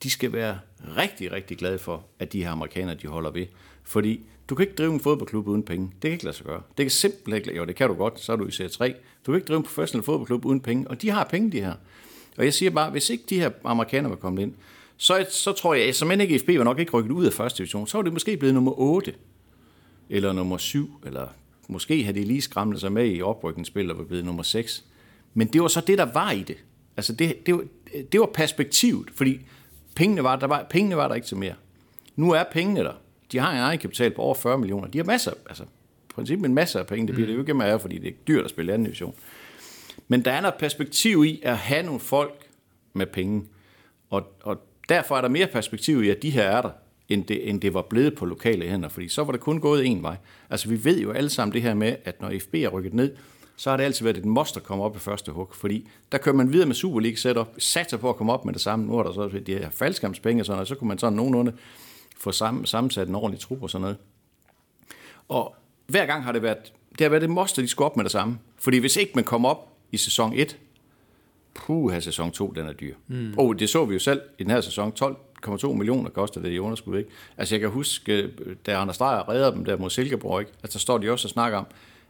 [0.04, 0.60] de skal være
[0.98, 3.46] rigtig, rigtig glade for, at de her amerikanere, de holder ved.
[3.86, 5.86] Fordi du kan ikke drive en fodboldklub uden penge.
[5.86, 6.62] Det kan ikke lade sig gøre.
[6.78, 8.96] Det kan simpelthen ikke Jo, det kan du godt, så er du i serie 3.
[9.26, 11.74] Du kan ikke drive en professionel fodboldklub uden penge, og de har penge, de her.
[12.38, 14.54] Og jeg siger bare, hvis ikke de her amerikanere var kommet ind,
[14.98, 17.58] så, så tror jeg, som end ikke FB var nok ikke rykket ud af første
[17.58, 19.14] division, så var det måske blevet nummer 8,
[20.10, 21.28] eller nummer 7, eller
[21.68, 24.86] måske havde de lige skramlet sig med i oprykningsspil og var blevet nummer 6.
[25.34, 26.58] Men det var så det, der var i det.
[26.98, 27.64] Altså det, det, var,
[28.12, 29.40] det var perspektivet, fordi
[29.96, 31.56] pengene var, der var, pengene var der ikke til mere.
[32.16, 32.94] Nu er pengene der.
[33.36, 34.88] De har en egen kapital på over 40 millioner.
[34.88, 37.08] De har masser, altså i princippet en masse af penge.
[37.08, 39.16] Det bliver det jo ikke mere af, fordi det er dyrt at spille anden division.
[40.08, 42.48] Men der er noget perspektiv i at have nogle folk
[42.94, 43.44] med penge.
[44.10, 44.58] Og, og
[44.90, 46.70] derfor er der mere perspektiv i, at de her er der,
[47.10, 48.90] end det, end det var blevet på lokale hænder.
[48.90, 50.16] Fordi så var det kun gået en vej.
[50.50, 53.16] Altså vi ved jo alle sammen det her med, at når FB er rykket ned,
[53.56, 55.50] så har det altid været et must at komme op i første hug.
[55.54, 58.62] Fordi der kører man videre med Superliga setup, satser på at komme op med det
[58.62, 58.86] samme.
[58.86, 61.54] Nu er der så de her faldskærmspenge og sådan noget, så kunne man sådan nogenlunde
[62.26, 63.98] få sammen, sammensat en ordentlig trup og sådan noget.
[65.28, 65.56] Og
[65.88, 68.04] hver gang har det været, det har været et must, at de skulle op med
[68.04, 68.40] det samme.
[68.58, 70.58] Fordi hvis ikke man kommer op i sæson 1,
[71.54, 72.96] puh, her sæson 2, den er dyr.
[73.08, 73.34] Mm.
[73.38, 74.94] Og det så vi jo selv i den her sæson.
[75.48, 77.10] 12,2 millioner koster det i underskud, ikke?
[77.38, 78.30] Altså jeg kan huske,
[78.66, 80.52] da Anders Dreyer redder dem der mod Silkeborg, ikke?
[80.64, 81.66] Altså der står de også og snakker om,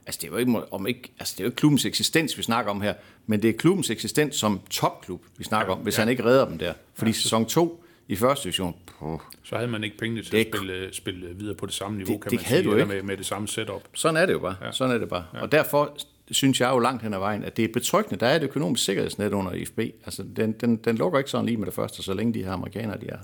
[0.06, 2.44] altså det er jo ikke, om ikke, altså det er jo ikke klubbens eksistens, vi
[2.44, 2.94] snakker om her,
[3.26, 6.02] men det er klubbens eksistens som topklub, vi snakker om, hvis ja.
[6.02, 6.74] han ikke redder dem der.
[6.94, 7.16] Fordi ja.
[7.16, 10.94] sæson 2 i første division, puh, Så havde man ikke pengene til Det- at spille,
[10.94, 12.88] spille videre på det samme niveau, Det- kan det man havde sige, du ikke.
[12.88, 13.82] med, med det samme setup.
[13.94, 14.56] Sådan er det jo bare.
[14.62, 14.72] Ja.
[14.72, 15.26] Sådan er det bare.
[15.34, 15.42] Ja.
[15.42, 15.98] Og derfor
[16.32, 18.20] synes jeg jo langt hen ad vejen, at det er betryggende.
[18.20, 19.80] Der er et økonomisk sikkerhedsnet under IFB.
[19.80, 22.52] Altså, den, den, den lukker ikke sådan lige med det første, så længe de her
[22.52, 23.24] amerikanere, de er her.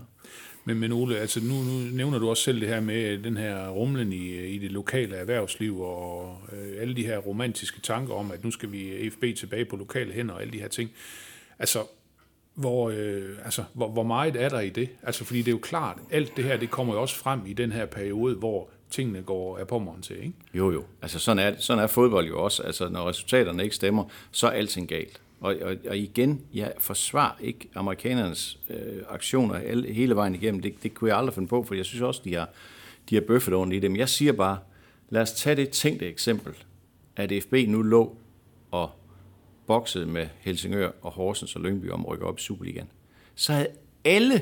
[0.65, 3.69] Men, men Ole, altså nu, nu nævner du også selv det her med den her
[3.69, 8.43] rumlen i, i det lokale erhvervsliv og øh, alle de her romantiske tanker om, at
[8.43, 10.89] nu skal vi FB tilbage på lokale hænder og alle de her ting.
[11.59, 11.79] Altså,
[12.53, 14.89] hvor, øh, altså hvor, hvor meget er der i det?
[15.03, 17.53] Altså, fordi det er jo klart, alt det her, det kommer jo også frem i
[17.53, 20.33] den her periode, hvor tingene går af pommeren til, ikke?
[20.53, 20.83] Jo, jo.
[21.01, 22.63] Altså, sådan er, sådan er fodbold jo også.
[22.63, 25.21] Altså, når resultaterne ikke stemmer, så er alting galt.
[25.41, 30.61] Og, og, og igen, jeg forsvarer ikke amerikanernes øh, aktioner alle, hele vejen igennem.
[30.61, 32.49] Det, det kunne jeg aldrig finde på, for jeg synes også, de har,
[33.09, 33.91] de har bøffet ordentligt i det.
[33.91, 34.57] Men jeg siger bare,
[35.09, 36.53] lad os tage det tænkte eksempel,
[37.15, 38.15] at FB nu lå
[38.71, 38.89] og
[39.71, 42.87] boksede med Helsingør og Horsens og Lyngby om at rykke op i Superligaen.
[43.35, 43.67] Så havde
[44.05, 44.41] alle,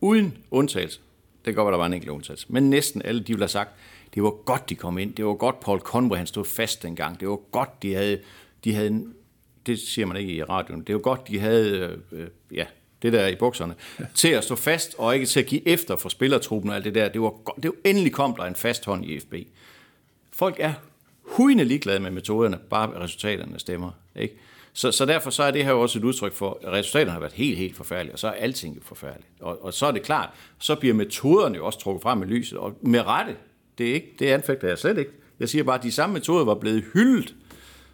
[0.00, 1.00] uden undtagelse,
[1.44, 3.48] det kan godt være, der var en enkelt undtagelse, men næsten alle, de ville have
[3.48, 3.70] sagt,
[4.14, 5.14] det var godt, de kom ind.
[5.14, 7.20] Det var godt, Paul Conway, han stod fast dengang.
[7.20, 8.20] Det var godt, de havde,
[8.64, 9.14] de havde en-
[9.66, 12.64] det siger man ikke i radioen, det var godt, de havde, øh, ja,
[13.02, 13.74] det der i bukserne,
[14.14, 16.94] til at stå fast og ikke til at give efter for spillertruppen og alt det
[16.94, 17.08] der.
[17.08, 19.34] Det var, godt, det var endelig kom der en fast hånd i FB.
[20.32, 20.72] Folk er
[21.22, 23.90] hujende ligeglade med metoderne, bare resultaterne stemmer.
[24.16, 24.34] Ikke?
[24.78, 27.32] Så, så derfor så er det her også et udtryk for, at resultaterne har været
[27.32, 29.28] helt, helt forfærdelige, og så er alting jo forfærdeligt.
[29.40, 32.58] Og, og så er det klart, så bliver metoderne jo også trukket frem i lyset,
[32.58, 33.36] og med rette,
[33.78, 35.10] det, er ikke, det anfægter jeg slet ikke.
[35.40, 37.34] Jeg siger bare, at de samme metoder var blevet hyldet,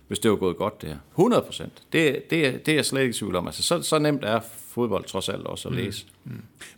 [0.09, 0.97] hvis det var gået godt det her.
[1.11, 1.83] 100 procent.
[1.92, 3.47] Det, det, er- det er jeg slet ikke i tvivl om.
[3.47, 6.07] Altså, så, så nemt er fodbold trods alt også at læse.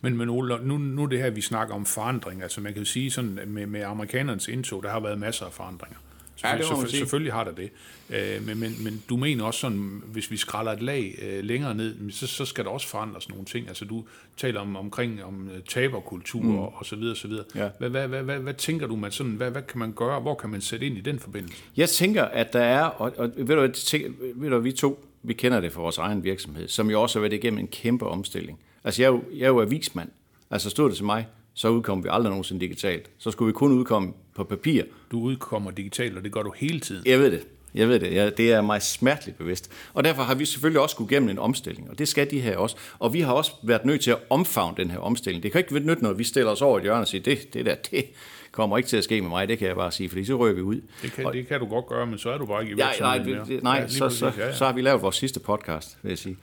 [0.01, 2.43] Men, men Ole, nu, nu er det her, vi snakker om forandring.
[2.43, 5.53] Altså man kan jo sige sådan, med, med amerikanernes indtog, der har været masser af
[5.53, 5.99] forandringer.
[6.45, 7.71] Ja, det man Selvfølgelig, selvfølgelig har der det.
[8.11, 11.75] Øh, men, men, men du mener også sådan, hvis vi skræller et lag øh, længere
[11.75, 13.69] ned, så, så skal der også forandres nogle ting.
[13.69, 14.05] Altså du
[14.37, 16.59] taler om, omkring om øh, taberkultur mm.
[16.59, 17.45] og, og så videre, så videre.
[17.55, 17.69] Ja.
[17.79, 20.35] Hvad, hvad, hvad, hvad, hvad tænker du, man sådan, hvad, hvad kan man gøre, hvor
[20.35, 21.57] kan man sætte ind i den forbindelse?
[21.77, 25.33] Jeg tænker, at der er, og, og ved, du, tænker, ved du, vi to, vi
[25.35, 28.59] kender det fra vores egen virksomhed, som jo også har været igennem en kæmpe omstilling.
[28.85, 30.09] Altså, jeg er jo, jeg er jo avismand.
[30.51, 31.27] Altså, stod det til mig,
[31.59, 33.11] så udkom vi aldrig nogensinde digitalt.
[33.19, 34.83] Så skulle vi kun udkomme på papir.
[35.11, 37.07] Du udkommer digitalt, og det gør du hele tiden.
[37.07, 37.41] Jeg ved det.
[37.75, 38.15] Jeg ved det.
[38.15, 39.71] Jeg, det er mig smerteligt bevidst.
[39.95, 42.57] Og derfor har vi selvfølgelig også skulle gennem en omstilling, og det skal de her
[42.57, 42.77] også.
[42.99, 45.43] Og vi har også været nødt til at omfavne den her omstilling.
[45.43, 47.55] Det kan ikke nytte noget, at vi stiller os over et hjørne og siger, det,
[47.55, 48.05] det der, det
[48.53, 50.53] kommer ikke til at ske med mig, det kan jeg bare sige, fordi så rører
[50.55, 50.81] vi ud.
[51.03, 52.85] Det kan, det kan du godt gøre, men så er du bare ikke i Ja,
[53.01, 53.57] nej, virksomheden det, mere.
[53.57, 54.53] det, nej Ja, ja, så, så, ja, ja.
[54.55, 56.37] så har vi lavet vores sidste podcast, vil jeg sige.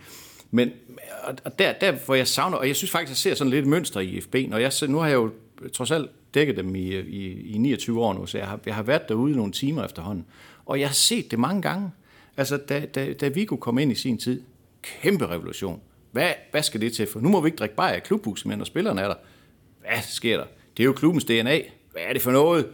[0.56, 0.72] Men
[1.44, 4.00] og- der, der, hvor jeg savner, og jeg synes faktisk, jeg ser sådan lidt mønster
[4.00, 5.32] i FB, når jeg, nu har jeg jo
[5.74, 8.84] trods alt dækket dem i, i, i 29 år nu, så jeg har, jeg har
[8.84, 10.26] været derude nogle timer efterhånden,
[10.66, 11.92] og jeg har set det mange gange.
[12.38, 14.42] Altså, da, da, da Viggo kom ind i sin tid,
[14.82, 15.82] kæmpe revolution.
[16.12, 17.20] Hvad, hvad skal det til for?
[17.20, 19.16] Nu må vi ikke drikke bajer i klubhuset, men når spillerne er der,
[19.82, 20.46] hvad sker der?
[20.78, 21.60] Det er jo klubbens DNA.
[21.92, 22.68] Hvad er det for noget?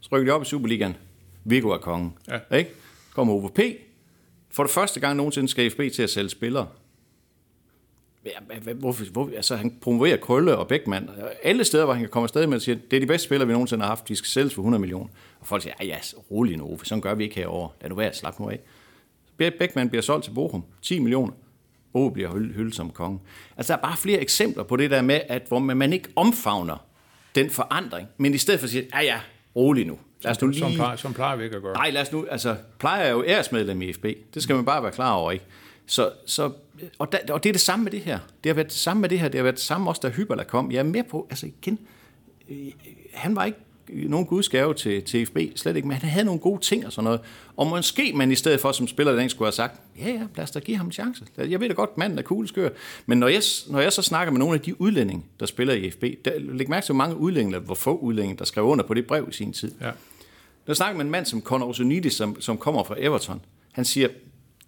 [0.00, 0.96] Så rykker de op i Superligaen.
[1.44, 2.12] Viggo er kongen.
[2.50, 2.56] Ja.
[2.56, 2.70] Ikke?
[3.14, 3.60] Kommer Ove P.
[4.50, 6.66] For det første gang nogensinde skal FB til at sælge spillere.
[8.26, 11.10] Ja, hvorfor, hvor, altså, han promoverer Krølle og Bækman.
[11.42, 13.46] Alle steder, hvor han kan komme afsted med at sige, det er de bedste spillere,
[13.46, 14.08] vi nogensinde har haft.
[14.08, 15.08] De skal sælges for 100 millioner.
[15.40, 15.98] Og folk siger, ja, ja,
[16.30, 17.70] rolig nu, for sådan gør vi ikke herovre.
[17.80, 18.60] Lad nu være, slap nu af.
[19.36, 20.64] Bækman bliver solgt til Bochum.
[20.82, 21.32] 10 millioner.
[21.94, 23.20] Ove bliver hyldet, som konge.
[23.56, 26.76] Altså, der er bare flere eksempler på det der med, at hvor man, ikke omfavner
[27.34, 29.20] den forandring, men i stedet for at sige, ja, ja,
[29.56, 29.98] rolig nu.
[30.22, 31.74] Lad os nu lige plejer, sådan plejer vi ikke at gøre.
[31.74, 34.04] Nej, lad os nu, altså, plejer er jo æresmedlem i FB.
[34.34, 35.44] Det skal man bare være klar over, ikke?
[35.86, 36.50] Så, så,
[36.98, 38.18] og, da, og det er det samme med det her.
[38.44, 39.28] Det har været det samme med det her.
[39.28, 40.72] Det har været det samme også, da Hyberla kom.
[40.72, 41.78] Jeg er med på, altså igen,
[42.50, 42.56] øh,
[43.12, 43.58] han var ikke
[43.88, 47.04] nogen gudsgave til, til FB, slet ikke, men han havde nogle gode ting og sådan
[47.04, 47.20] noget.
[47.56, 50.44] Og måske man i stedet for som spiller den skulle have sagt, ja ja, lad
[50.44, 51.24] os da give ham en chance.
[51.36, 52.68] Jeg ved da godt, manden er kugleskør.
[53.06, 55.90] Men når jeg, når jeg så snakker med nogle af de udlændinge, der spiller i
[55.90, 58.94] FB, der, læg mærke til, hvor mange udlændinge, hvor få udlændinge, der skrev under på
[58.94, 59.72] det brev i sin tid.
[59.80, 59.90] Ja.
[60.66, 63.40] Der snakker med en mand som Conor Osunidis, som, som kommer fra Everton.
[63.72, 64.08] Han siger,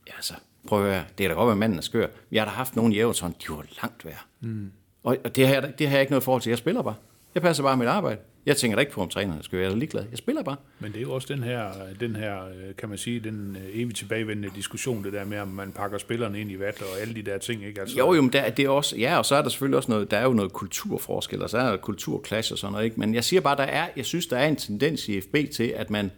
[0.06, 0.34] ja altså,
[0.66, 2.06] prøv at høre, det er da godt, at manden er skør.
[2.32, 4.14] Jeg har da haft nogen i Everton, de var langt værre.
[4.40, 4.70] Mm.
[5.04, 6.50] Og, og det, har jeg, det har jeg ikke noget forhold til.
[6.50, 6.94] Jeg spiller bare.
[7.34, 8.20] Jeg passer bare mit arbejde.
[8.46, 10.04] Jeg tænker da ikke på, om trænerne skal være ligeglad.
[10.10, 10.56] Jeg spiller bare.
[10.80, 12.38] Men det er jo også den her, den her
[12.78, 16.40] kan man sige, den øh, evigt tilbagevendende diskussion, det der med, om man pakker spillerne
[16.40, 17.80] ind i vat og alle de der ting, ikke?
[17.80, 19.90] Altså, Jo, jo, men der, det er også, ja, og så er der selvfølgelig også
[19.90, 23.00] noget, der er jo noget kulturforskel, og så er der kulturklasse og sådan noget, ikke?
[23.00, 25.72] Men jeg siger bare, der er, jeg synes, der er en tendens i FB til,
[25.76, 26.10] at man,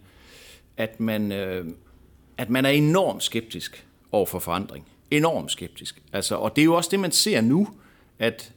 [0.77, 1.65] at man, øh,
[2.37, 4.87] at man er enormt skeptisk over for forandring.
[5.11, 6.01] Enormt skeptisk.
[6.13, 7.67] Altså, og det er jo også det, man ser nu,
[8.19, 8.53] at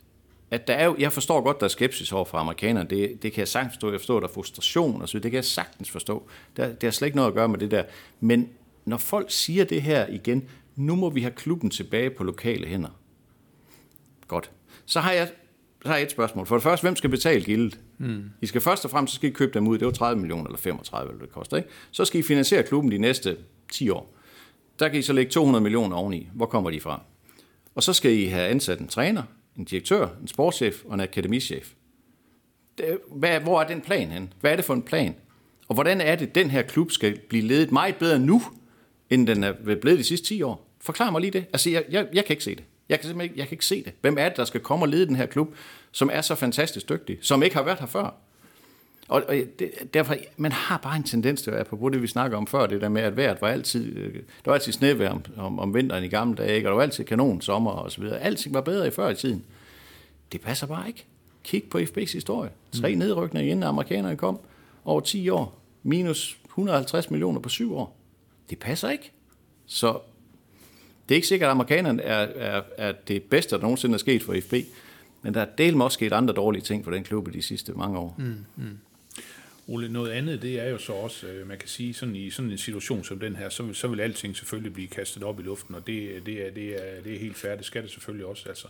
[0.52, 3.32] at der er jo, jeg forstår godt, der er skepsis over for amerikanerne, det, det
[3.32, 5.90] kan jeg sagtens forstå, jeg forstår, der er frustration og så det kan jeg sagtens
[5.90, 6.28] forstå.
[6.56, 7.84] Der, det har slet ikke noget at gøre med det der.
[8.20, 8.48] Men
[8.84, 12.88] når folk siger det her igen, nu må vi have klubben tilbage på lokale hænder.
[14.28, 14.50] Godt.
[14.86, 15.28] Så har jeg,
[15.82, 16.46] så har jeg et spørgsmål.
[16.46, 17.78] For det første, hvem skal betale gildet?
[17.98, 18.24] Mm.
[18.40, 19.78] I skal først og fremmest, så skal I købe dem ud.
[19.78, 21.56] Det var 30 millioner eller 35, eller det koster.
[21.56, 21.68] Ikke?
[21.90, 23.36] Så skal I finansiere klubben de næste
[23.72, 24.16] 10 år.
[24.78, 26.28] Der kan I så lægge 200 millioner oveni.
[26.34, 27.02] Hvor kommer de fra?
[27.74, 29.22] Og så skal I have ansat en træner,
[29.56, 31.72] en direktør, en sportschef og en akademichef.
[33.10, 34.32] Hvad, hvor er den plan hen?
[34.40, 35.14] Hvad er det for en plan?
[35.68, 38.42] Og hvordan er det, den her klub skal blive ledet meget bedre nu,
[39.10, 40.68] end den er blevet de sidste 10 år?
[40.80, 41.44] Forklar mig lige det.
[41.52, 42.64] Altså, jeg, jeg, jeg kan ikke se det.
[42.88, 43.92] Jeg kan simpelthen ikke, jeg kan ikke se det.
[44.00, 45.54] Hvem er det, der skal komme og lede den her klub,
[45.92, 48.14] som er så fantastisk dygtig, som ikke har været her før?
[49.08, 52.06] Og, og det, derfor, man har bare en tendens til at være på det, vi
[52.06, 55.10] snakker om før, det der med, at vejret var altid, øh, der var altid snevejr
[55.10, 56.68] om, om, om vinteren i gamle dage, ikke?
[56.68, 58.20] og der var altid kanon sommer og så videre.
[58.20, 59.44] Alting var bedre i før i tiden.
[60.32, 61.04] Det passer bare ikke.
[61.44, 62.50] Kig på FB's historie.
[62.72, 62.98] Tre mm.
[62.98, 64.38] nedrykninger inden amerikanerne kom
[64.84, 65.58] over 10 år.
[65.82, 67.96] Minus 150 millioner på 7 år.
[68.50, 69.12] Det passer ikke.
[69.66, 69.98] Så
[71.08, 74.22] det er ikke sikkert, at amerikanerne er, er, er det bedste, der nogensinde er sket
[74.22, 74.54] for FB.
[75.22, 77.72] Men der er del også sket andre dårlige ting for den klub i de sidste
[77.72, 78.14] mange år.
[78.18, 78.78] Mm, mm.
[79.66, 82.50] Ole, noget andet, det er jo så også, øh, man kan sige, sådan i sådan
[82.50, 85.42] en situation som den her, så vil, så vil alting selvfølgelig blive kastet op i
[85.42, 87.58] luften, og det, det, er, det, er, det er helt færdigt.
[87.58, 88.48] Det skal det selvfølgelig også.
[88.48, 88.68] Altså,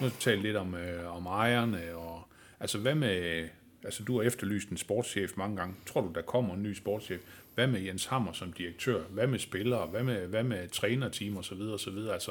[0.00, 2.28] nu taler lidt om, øh, om ejerne, og
[2.60, 3.48] altså hvad med,
[3.84, 5.74] altså du har efterlyst en sportschef mange gange.
[5.86, 7.20] Tror du, der kommer en ny sportschef?
[7.54, 9.02] Hvad med Jens Hammer som direktør?
[9.10, 9.86] Hvad med spillere?
[9.86, 12.12] Hvad med, hvad med trænerteam og så videre og så videre?
[12.12, 12.30] Altså,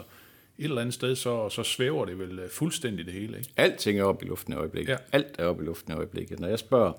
[0.57, 3.49] et eller andet sted, så, så svæver det vel øh, fuldstændig det hele, ikke?
[3.57, 4.91] Alting er oppe i luften i øjeblikket.
[4.91, 4.97] Ja.
[5.11, 6.39] Alt er oppe i luften i øjeblikket.
[6.39, 6.93] Når jeg spørger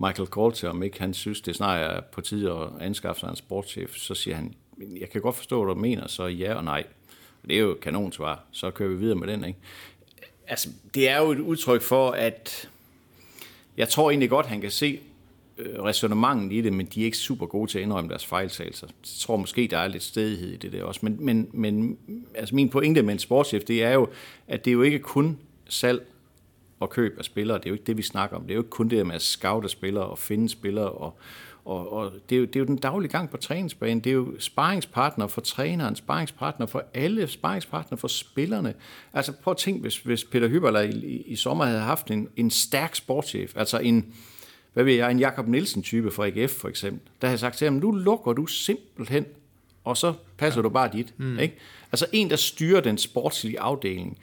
[0.00, 3.36] Michael Coulter, om ikke han synes, det snart er på tide at anskaffe sig en
[3.36, 4.54] sportschef, så siger han,
[5.00, 6.84] jeg kan godt forstå, hvad du mener, så ja og nej.
[7.48, 9.58] Det er jo et kanonsvar, så kører vi videre med den, ikke?
[10.46, 12.68] Altså, det er jo et udtryk for, at
[13.76, 15.00] jeg tror egentlig godt, han kan se
[15.58, 18.86] øh, resonemangen i det, men de er ikke super gode til at indrømme deres fejltagelser.
[18.86, 21.00] Jeg tror måske, der er lidt stedighed i det der også.
[21.02, 21.98] Men, men, men
[22.34, 24.08] altså min pointe med en sportschef, det er jo,
[24.48, 26.06] at det er jo ikke kun salg
[26.80, 27.58] og køb af spillere.
[27.58, 28.42] Det er jo ikke det, vi snakker om.
[28.42, 30.90] Det er jo ikke kun det med at scoute spillere og finde spillere.
[30.90, 31.18] Og,
[31.64, 34.00] og, og det, er jo, det er jo den daglige gang på træningsbanen.
[34.00, 38.74] Det er jo sparringspartner for træneren, sparringspartner for alle, sparringspartner for spillerne.
[39.12, 42.28] Altså prøv at tænke, hvis, hvis Peter Hyberler i, i, i sommer havde haft en,
[42.36, 44.14] en stærk sportschef, altså en,
[44.72, 47.74] hvad ved jeg, en Jakob Nielsen-type fra AGF for eksempel, der havde sagt til ham,
[47.74, 49.26] nu lukker du simpelthen,
[49.84, 50.62] og så passer ja.
[50.62, 51.14] du bare dit.
[51.16, 51.38] Mm.
[51.38, 51.58] Ikke?
[51.92, 54.18] Altså en, der styrer den sportslige afdeling.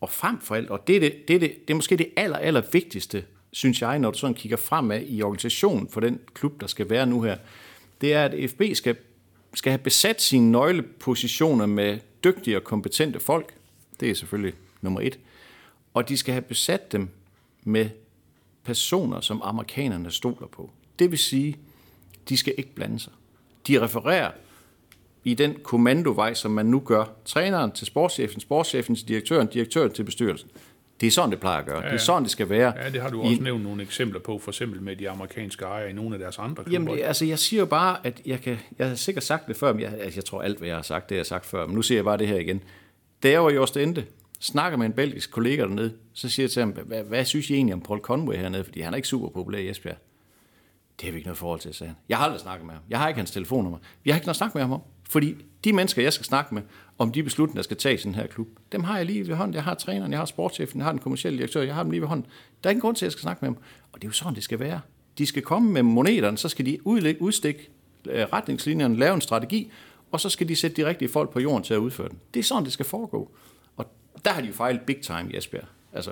[0.00, 2.08] Og frem for alt, og det er, det, det, er det, det er måske det
[2.16, 6.60] aller, aller vigtigste, synes jeg, når du sådan kigger fremad i organisationen for den klub,
[6.60, 7.36] der skal være nu her,
[8.00, 8.96] det er, at FB skal,
[9.54, 13.54] skal have besat sine nøglepositioner med dygtige og kompetente folk.
[14.00, 15.18] Det er selvfølgelig nummer et.
[15.94, 17.08] Og de skal have besat dem
[17.64, 17.90] med
[18.64, 20.70] personer, som amerikanerne stoler på.
[20.98, 21.56] Det vil sige,
[22.28, 23.12] de skal ikke blande sig.
[23.66, 24.30] De refererer
[25.30, 27.04] i den kommandovej, som man nu gør.
[27.24, 30.50] Træneren til sportschefen, sportschefen til direktøren, direktøren til bestyrelsen.
[31.00, 31.78] Det er sådan, det plejer at gøre.
[31.78, 31.88] Ja, ja.
[31.88, 32.72] Det er sådan, det skal være.
[32.76, 35.64] Ja, det har du også I, nævnt nogle eksempler på, for eksempel med de amerikanske
[35.64, 36.72] ejere i nogle af deres andre klubber.
[36.72, 39.72] Jamen, altså, jeg siger jo bare, at jeg, kan, jeg har sikkert sagt det før,
[39.72, 41.66] men jeg, altså, jeg tror alt, hvad jeg har sagt, det har jeg sagt før,
[41.66, 42.62] men nu siger jeg bare det her igen.
[43.22, 44.04] Da jeg var i Ostende,
[44.40, 47.54] snakker med en belgisk kollega dernede, så siger jeg til ham, hvad, hvad synes I
[47.54, 49.96] egentlig om Paul Conway hernede, fordi han er ikke super populær i Esbjerg.
[51.00, 51.96] Det har vi ikke noget forhold til, sagde han.
[52.08, 52.82] Jeg har aldrig snakket med ham.
[52.90, 53.78] Jeg har ikke hans telefonnummer.
[54.04, 54.82] Jeg har ikke noget snak med ham om.
[55.08, 56.62] Fordi de mennesker, jeg skal snakke med,
[56.98, 59.34] om de beslutninger, der skal tages i den her klub, dem har jeg lige ved
[59.34, 59.54] hånden.
[59.54, 62.00] Jeg har træneren, jeg har sportschefen, jeg har den kommercielle direktør, jeg har dem lige
[62.00, 62.26] ved hånden.
[62.64, 63.56] Der er ingen grund til, at jeg skal snakke med dem.
[63.92, 64.80] Og det er jo sådan, det skal være.
[65.18, 66.86] De skal komme med moneterne, så skal de
[67.20, 67.70] udstikke
[68.04, 69.72] øh, retningslinjerne, lave en strategi,
[70.12, 72.18] og så skal de sætte de rigtige folk på jorden til at udføre den.
[72.34, 73.30] Det er sådan, det skal foregå.
[73.76, 73.86] Og
[74.24, 75.66] der har de jo fejlet big time i Esbjerg.
[75.92, 76.10] Altså,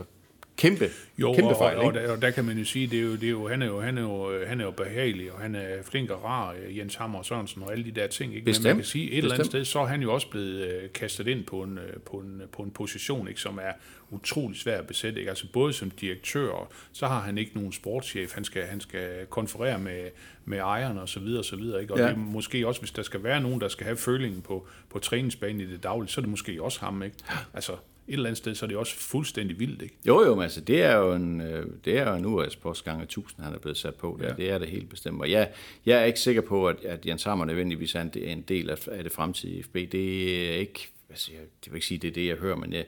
[0.57, 2.01] kæmpe, Jo, kæmpe og, fejl, og, ikke?
[2.01, 3.63] og, der, og der kan man jo sige, det er jo, det er jo, han,
[3.63, 6.55] er jo, han, er jo, han er jo behagelig, og han er flink og rar,
[6.77, 8.35] Jens Hammer Sørensen og alle de der ting.
[8.35, 8.45] Ikke?
[8.45, 8.77] Men man Bestemt.
[8.77, 9.51] kan sige, et eller andet Bestemt.
[9.51, 12.43] sted, så er han jo også blevet øh, kastet ind på en, øh, på en,
[12.53, 13.73] på en position, ikke, som er
[14.11, 15.19] utrolig svær at besætte.
[15.21, 15.29] Ikke?
[15.29, 19.27] Altså både som direktør, og så har han ikke nogen sportschef, han skal, han skal
[19.31, 20.11] konferere med,
[20.45, 21.83] med ejerne og så videre og så videre.
[21.83, 21.95] Ikke?
[21.95, 22.05] Og ja.
[22.05, 24.99] det er måske også, hvis der skal være nogen, der skal have følingen på, på
[24.99, 27.03] træningsbanen i det daglige, så er det måske også ham.
[27.03, 27.17] Ikke?
[27.55, 27.73] Altså
[28.09, 29.83] et eller andet sted, så er det også fuldstændig vildt.
[29.83, 29.95] Ikke?
[30.07, 33.03] Jo, jo, men altså, det er jo en, øh, det er jo en US-post gange
[33.03, 34.19] 1000, han er blevet sat på.
[34.21, 34.29] Der.
[34.29, 34.35] Ja.
[34.35, 35.21] Det er det helt bestemt.
[35.21, 35.51] Og jeg,
[35.87, 38.71] jeg er ikke sikker på, at, at Jens Hammer nødvendigvis er en, er en del
[38.71, 39.75] af, af det fremtidige FB.
[39.75, 42.73] Det er ikke, altså, jeg, det vil ikke sige, det er det, jeg hører, men,
[42.73, 42.85] jeg,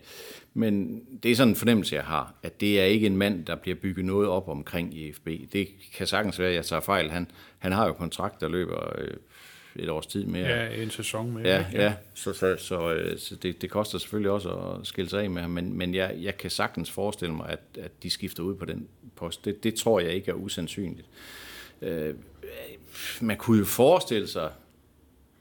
[0.55, 3.57] men det er sådan en fornemmelse, jeg har, at det er ikke en mand, der
[3.57, 5.29] bliver bygget noget op omkring i FB.
[5.53, 7.11] Det kan sagtens være, at jeg tager fejl.
[7.11, 9.15] Han, han har jo kontrakt, der løber øh,
[9.79, 10.49] et års tid mere.
[10.49, 11.43] Ja, en sæson med.
[11.43, 11.83] Ja, ikke?
[11.83, 11.95] ja.
[12.15, 15.43] Så, så, så, øh, så det, det koster selvfølgelig også at skille sig af med
[15.43, 18.65] ham, men, men jeg, jeg kan sagtens forestille mig, at, at de skifter ud på
[18.65, 19.45] den post.
[19.45, 21.07] Det, det tror jeg ikke er usandsynligt.
[21.83, 22.15] Øh,
[23.21, 24.51] man kunne jo forestille sig,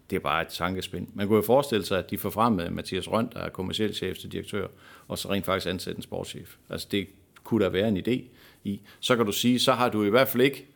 [0.09, 2.69] det er bare et tankespind, man kunne jo forestille sig, at de får frem med
[2.69, 4.67] Mathias Rønt, der er kommersiel chef til direktør,
[5.07, 6.55] og så rent faktisk ansætte en sportschef.
[6.69, 7.07] Altså det
[7.43, 8.21] kunne der være en idé
[8.63, 8.81] i.
[8.99, 10.67] Så kan du sige, så har du i hvert fald ikke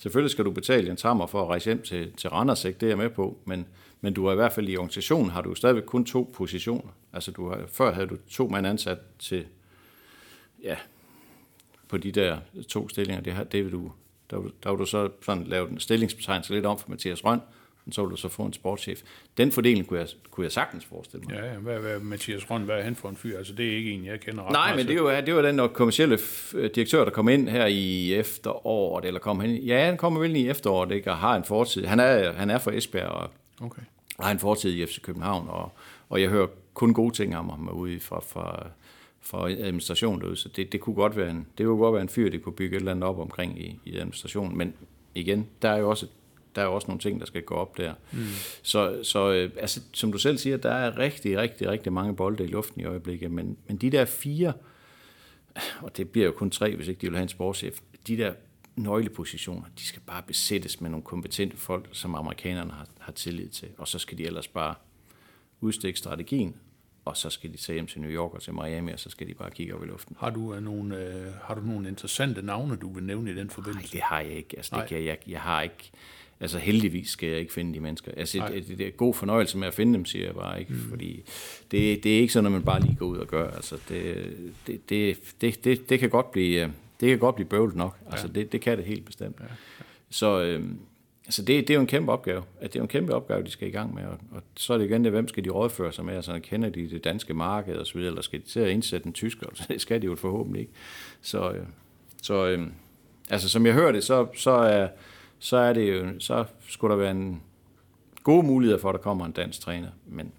[0.00, 2.78] Selvfølgelig skal du betale en tammer for at rejse hjem til, til Randers, ikke?
[2.78, 3.66] det er jeg med på, men,
[4.00, 6.96] men du har i hvert fald i organisationen, har du stadigvæk kun to positioner.
[7.12, 9.46] Altså du har, før havde du to mand ansat til,
[10.62, 10.76] ja,
[11.88, 13.92] på de der to stillinger, det, har, det vil du,
[14.30, 17.40] der, der vil du så sådan lave en stillingsbetegnelse lidt om for Mathias Røn,
[17.90, 19.02] og så vil du så få en sportschef.
[19.36, 21.34] Den fordeling kunne jeg, kunne jeg sagtens forestille mig.
[21.38, 21.58] Ja, ja.
[21.58, 23.38] Hvad, hvad, Mathias Røn, hvad er han for en fyr?
[23.38, 25.34] Altså, det er ikke en, jeg kender ret Nej, meget men det er jo, det
[25.34, 29.84] var den kommercielle f- direktør, der kom ind her i efteråret, eller kom han, ja,
[29.84, 31.84] han kommer vel i efteråret, ikke, og har en fortid.
[31.84, 33.30] Han er, han er fra Esbjerg, og
[33.62, 33.82] Okay.
[34.20, 35.72] har en fortid i FC København, og,
[36.08, 38.66] og jeg hører kun gode ting om ham ude fra, fra,
[39.20, 42.08] fra administrationen derude, så det, det, kunne godt være en, det kunne godt være en
[42.08, 44.74] fyr, det kunne bygge et eller andet op omkring i, i administrationen, men
[45.14, 46.06] igen, der er jo også
[46.56, 47.94] der er også nogle ting, der skal gå op der.
[48.12, 48.18] Mm.
[48.62, 52.44] Så, så øh, altså, som du selv siger, der er rigtig, rigtig, rigtig mange bolde
[52.44, 54.52] i luften i øjeblikket, men, men de der fire,
[55.80, 58.32] og det bliver jo kun tre, hvis ikke de vil have en sportschef, de der
[58.76, 63.68] nøglepositioner, de skal bare besættes med nogle kompetente folk, som amerikanerne har, har tillid til,
[63.78, 64.74] og så skal de ellers bare
[65.60, 66.56] udstikke strategien,
[67.04, 69.28] og så skal de tage hjem til New York og til Miami, og så skal
[69.28, 70.16] de bare kigge op i luften.
[70.20, 73.46] Har du, øh, nogle, øh, har du nogle interessante navne, du vil nævne i den
[73.46, 73.92] Nej, forbindelse?
[73.92, 74.56] det har jeg ikke.
[74.56, 74.80] Altså, Nej.
[74.84, 75.90] det kan jeg, jeg har ikke.
[76.40, 78.12] Altså heldigvis skal jeg ikke finde de mennesker.
[78.16, 80.72] Altså, det, det, det er god fornøjelse med at finde dem, siger jeg bare ikke.
[80.72, 80.78] Mm.
[80.78, 81.22] Fordi
[81.70, 83.50] det, det er ikke sådan, at man bare lige går ud og gør.
[83.50, 84.26] Altså, det,
[84.66, 86.68] det, det, det, det, det kan godt blive, øh,
[87.00, 87.96] det kan godt blive bøvlet nok.
[88.10, 89.36] Altså, det, det kan det helt bestemt.
[89.40, 89.46] Ja.
[90.10, 90.64] Så, øh,
[91.30, 92.42] så det, det er jo en kæmpe opgave.
[92.60, 94.04] At det er jo en kæmpe opgave, de skal i gang med.
[94.04, 96.14] Og, og så er det igen det, hvem skal de rådføre sig med?
[96.14, 99.06] Altså, kender de det danske marked og så videre, eller skal de til at indsætte
[99.06, 99.46] en tysker?
[99.54, 100.72] Så det skal de jo forhåbentlig ikke.
[101.20, 101.66] Så, øh,
[102.22, 102.66] så øh,
[103.30, 104.88] altså, som jeg hører det, så, så, er,
[105.40, 107.42] så er det jo, så skulle der være en
[108.22, 109.88] gode muligheder for, at der kommer en dansk træner.
[110.06, 110.32] Men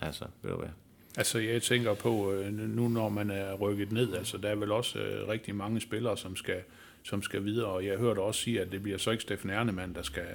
[0.00, 0.68] altså, ved du hvad?
[1.16, 4.72] Altså, jeg tænker på, øh, nu når man er rykket ned, altså, der er vel
[4.72, 6.60] også øh, rigtig mange spillere, som skal,
[7.02, 9.94] som skal videre, og jeg hørte også sige, at det bliver så ikke Steffen Ernemann,
[9.94, 10.26] der skal,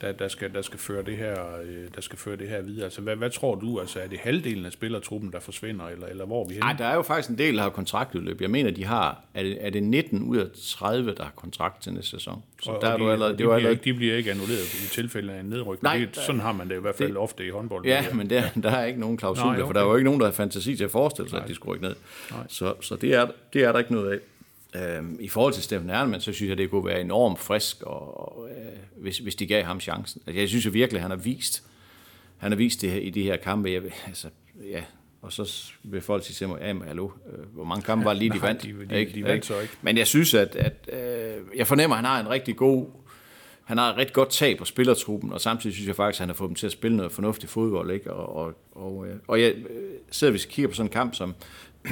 [0.00, 1.32] der, der, skal, der, skal føre det her,
[1.64, 2.84] øh, der skal føre det her videre.
[2.84, 3.80] Altså, hvad, hvad tror du?
[3.80, 6.66] Altså, er det halvdelen af spillertruppen, der forsvinder, eller, eller hvor er vi henne?
[6.66, 8.40] Nej, der er jo faktisk en del, der har kontraktudløb.
[8.40, 11.82] Jeg mener, de har, er det, er det 19 ud af 30, der har kontrakt
[11.82, 12.42] til næste sæson.
[12.62, 14.16] Så og, der er og du de, allerede, de, det bliver allerede, ikke, de bliver
[14.16, 15.82] ikke annulleret i tilfælde af en nedrykning.
[15.82, 17.84] Nej, det, der- sådan har man det i hvert fald det- ofte i håndbold.
[17.86, 19.90] Ja, men der, der er ikke nogen klausuler, Nej, for der er okay.
[19.92, 21.94] jo ikke nogen, der har fantasi til at forestille sig, at de skulle rykke ned.
[22.48, 24.18] Så, så det, er, det er der ikke noget af.
[24.74, 28.20] Øhm, I forhold til Steffen Ernemann, så synes jeg, det kunne være enormt frisk, og,
[28.38, 28.56] og, øh,
[29.02, 30.22] hvis, hvis de gav ham chancen.
[30.26, 31.62] Altså, jeg synes jo virkelig, han har vist,
[32.36, 33.70] han har vist det her, i de her kampe.
[33.70, 34.28] Jeg, altså,
[34.70, 34.82] ja,
[35.22, 38.12] og så vil folk sige til mig, ja, men hallo, øh, hvor mange kampe var
[38.12, 38.62] det lige, de vandt?
[38.62, 39.74] de- de- de vandt så ikke.
[39.82, 42.86] Men jeg synes, at, at øh, jeg fornemmer, at han har en rigtig god
[43.64, 46.28] han har et rigtig godt tag på spillertruppen, og samtidig synes jeg faktisk, at han
[46.28, 47.90] har fået dem til at spille noget fornuftigt fodbold.
[47.90, 48.12] Ikke?
[48.12, 49.54] Og, og, og, øh, og jeg
[50.10, 51.34] sidder, hvis vi kigger på sådan en kamp som,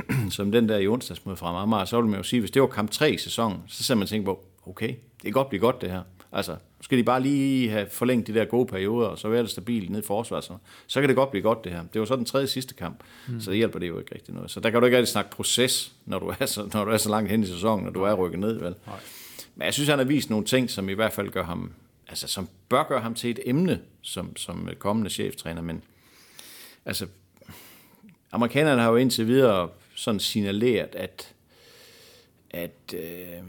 [0.31, 2.63] som den der i onsdags mod fra Amager, så vil man jo sige, hvis det
[2.63, 5.49] var kamp 3 i sæsonen, så sidder man og tænker på, okay, det kan godt
[5.49, 6.03] blive godt det her.
[6.33, 9.43] Altså, nu skal de bare lige have forlænget de der gode perioder, og så være
[9.43, 10.45] det stabilt ned i forsvaret.
[10.45, 11.83] Så, så kan det godt blive godt det her.
[11.93, 13.41] Det var så den tredje sidste kamp, mm.
[13.41, 14.51] så det hjælper det jo ikke rigtig noget.
[14.51, 16.97] Så der kan du ikke rigtig snakke proces, når du er så, når du er
[16.97, 18.75] så langt hen i sæsonen, når du er rykket ned, vel?
[18.87, 18.97] Nej.
[19.55, 21.73] Men jeg synes, han har vist nogle ting, som i hvert fald gør ham,
[22.09, 25.83] altså som bør gøre ham til et emne som, som kommende cheftræner, men
[26.85, 27.07] altså,
[28.33, 31.35] amerikanerne har jo indtil videre sådan signaleret, at,
[32.51, 33.43] at øh,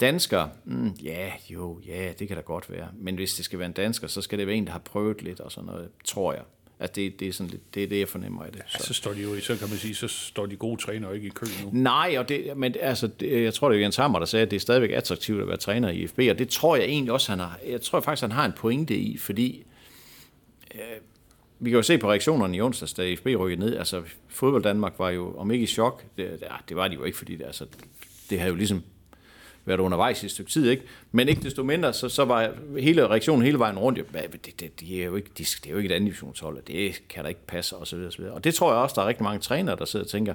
[0.00, 2.88] Dansker, mm, ja, jo, ja, det kan da godt være.
[2.94, 5.22] Men hvis det skal være en dansker, så skal det være en, der har prøvet
[5.22, 6.42] lidt og sådan noget, tror jeg.
[6.80, 8.62] Altså, det, det, er sådan lidt, det er det, jeg fornemmer i det.
[8.74, 11.26] Ja, så står de jo, så kan man sige, så står de gode trænere ikke
[11.26, 11.70] i kø nu.
[11.72, 14.50] Nej, og det, men altså, det, jeg tror, det er Jens Hammer, der sagde, at
[14.50, 17.32] det er stadigvæk attraktivt at være træner i IFB, og det tror jeg egentlig også,
[17.32, 19.64] han har, jeg tror faktisk, han har en pointe i, fordi
[20.74, 20.80] øh,
[21.64, 24.98] vi kan jo se på reaktionerne i onsdags, da FB rykkede ned, altså fodbold Danmark
[24.98, 27.36] var jo, om ikke i chok, det, ja, ah, det var de jo ikke, fordi
[27.36, 27.66] det, altså,
[28.30, 28.82] det havde jo ligesom
[29.64, 30.82] været undervejs i et stykke tid, ikke?
[31.12, 34.60] Men ikke desto mindre, så, så var hele reaktionen hele vejen rundt, jo, det, det,
[34.60, 37.02] det, de er jo ikke, det, det er jo ikke et andet divisionshold, og det
[37.08, 38.34] kan da ikke passe, og så videre, og så videre.
[38.34, 40.34] Og det tror jeg også, der er rigtig mange trænere, der sidder og tænker,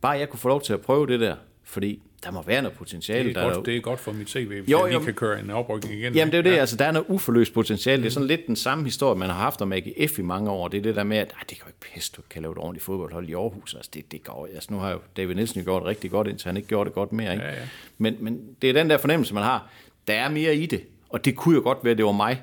[0.00, 1.36] bare jeg kunne få lov til at prøve det der,
[1.66, 3.28] fordi der må være noget potentiale.
[3.28, 5.14] Det er, der godt, det er godt for mit CV, hvis Jo, jeg lige kan
[5.14, 6.14] køre en oprykning igen.
[6.14, 6.56] Jamen det er det, ja.
[6.56, 8.02] altså der er noget uforløst potentiale.
[8.02, 10.68] Det er sådan lidt den samme historie, man har haft om AGF i mange år.
[10.68, 12.52] Det er det der med, at "Ej, det kan jo ikke pisse, du kan lave
[12.52, 13.74] et ordentligt fodboldhold i Aarhus.
[13.74, 16.28] Altså det, det går, altså nu har jo David Nielsen jo gjort det rigtig godt,
[16.28, 17.32] indtil han ikke gjorde det godt mere.
[17.32, 17.44] Ikke?
[17.44, 17.68] Ja, ja.
[17.98, 19.70] Men, men det er den der fornemmelse, man har.
[20.08, 22.42] Der er mere i det, og det kunne jo godt være, at det var mig.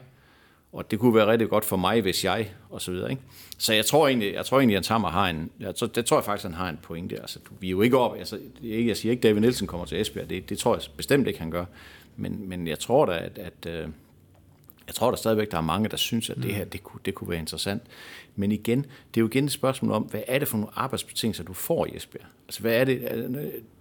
[0.73, 3.09] Og det kunne være rigtig godt for mig, hvis jeg, og så videre.
[3.11, 3.21] Ikke?
[3.57, 6.17] Så jeg tror egentlig, jeg tror egentlig, at Hammer har en, jeg tror, det tror
[6.17, 7.19] jeg faktisk, han har en pointe.
[7.21, 10.01] Altså, vi er jo ikke op, altså, det jeg siger ikke, David Nielsen kommer til
[10.01, 11.65] Esbjerg, det, det tror jeg bestemt ikke, han gør.
[12.17, 13.87] Men, men jeg tror da, at, at øh,
[14.87, 17.15] jeg tror der stadigvæk, der er mange, der synes, at det her, det kunne, det
[17.15, 17.81] kunne være interessant.
[18.35, 21.43] Men igen, det er jo igen et spørgsmål om, hvad er det for nogle arbejdsbetingelser,
[21.43, 22.25] du får i Esbjerg?
[22.47, 23.01] Altså, hvad er det?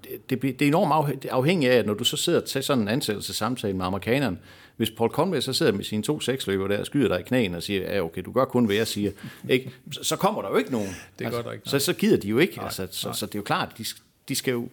[0.05, 2.41] Det, det, bliver- det er enormt afhæ- det afhængigt af, at når du så sidder
[2.41, 4.39] tager sådan en ansættelsessamtale med amerikaneren,
[4.77, 7.57] hvis Paul Conway så sidder med sine to seksløber der og skyder dig i knæene
[7.57, 9.11] og siger, ja okay, du gør kun, hvad jeg siger,
[9.49, 9.71] ikke?
[10.03, 10.97] Så, kommer der jo ikke nogen.
[11.19, 12.61] Det gør der ikke, Så, så gider de jo ikke.
[12.61, 13.85] altså, så, så, det er jo klart, de,
[14.29, 14.69] de skal jo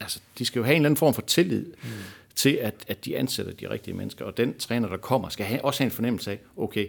[0.00, 1.88] altså, de skal jo have en eller anden form for tillid mm.
[2.34, 5.64] til, at, at de ansætter de rigtige mennesker, og den træner, der kommer, skal have,
[5.64, 6.88] også have en fornemmelse af, okay,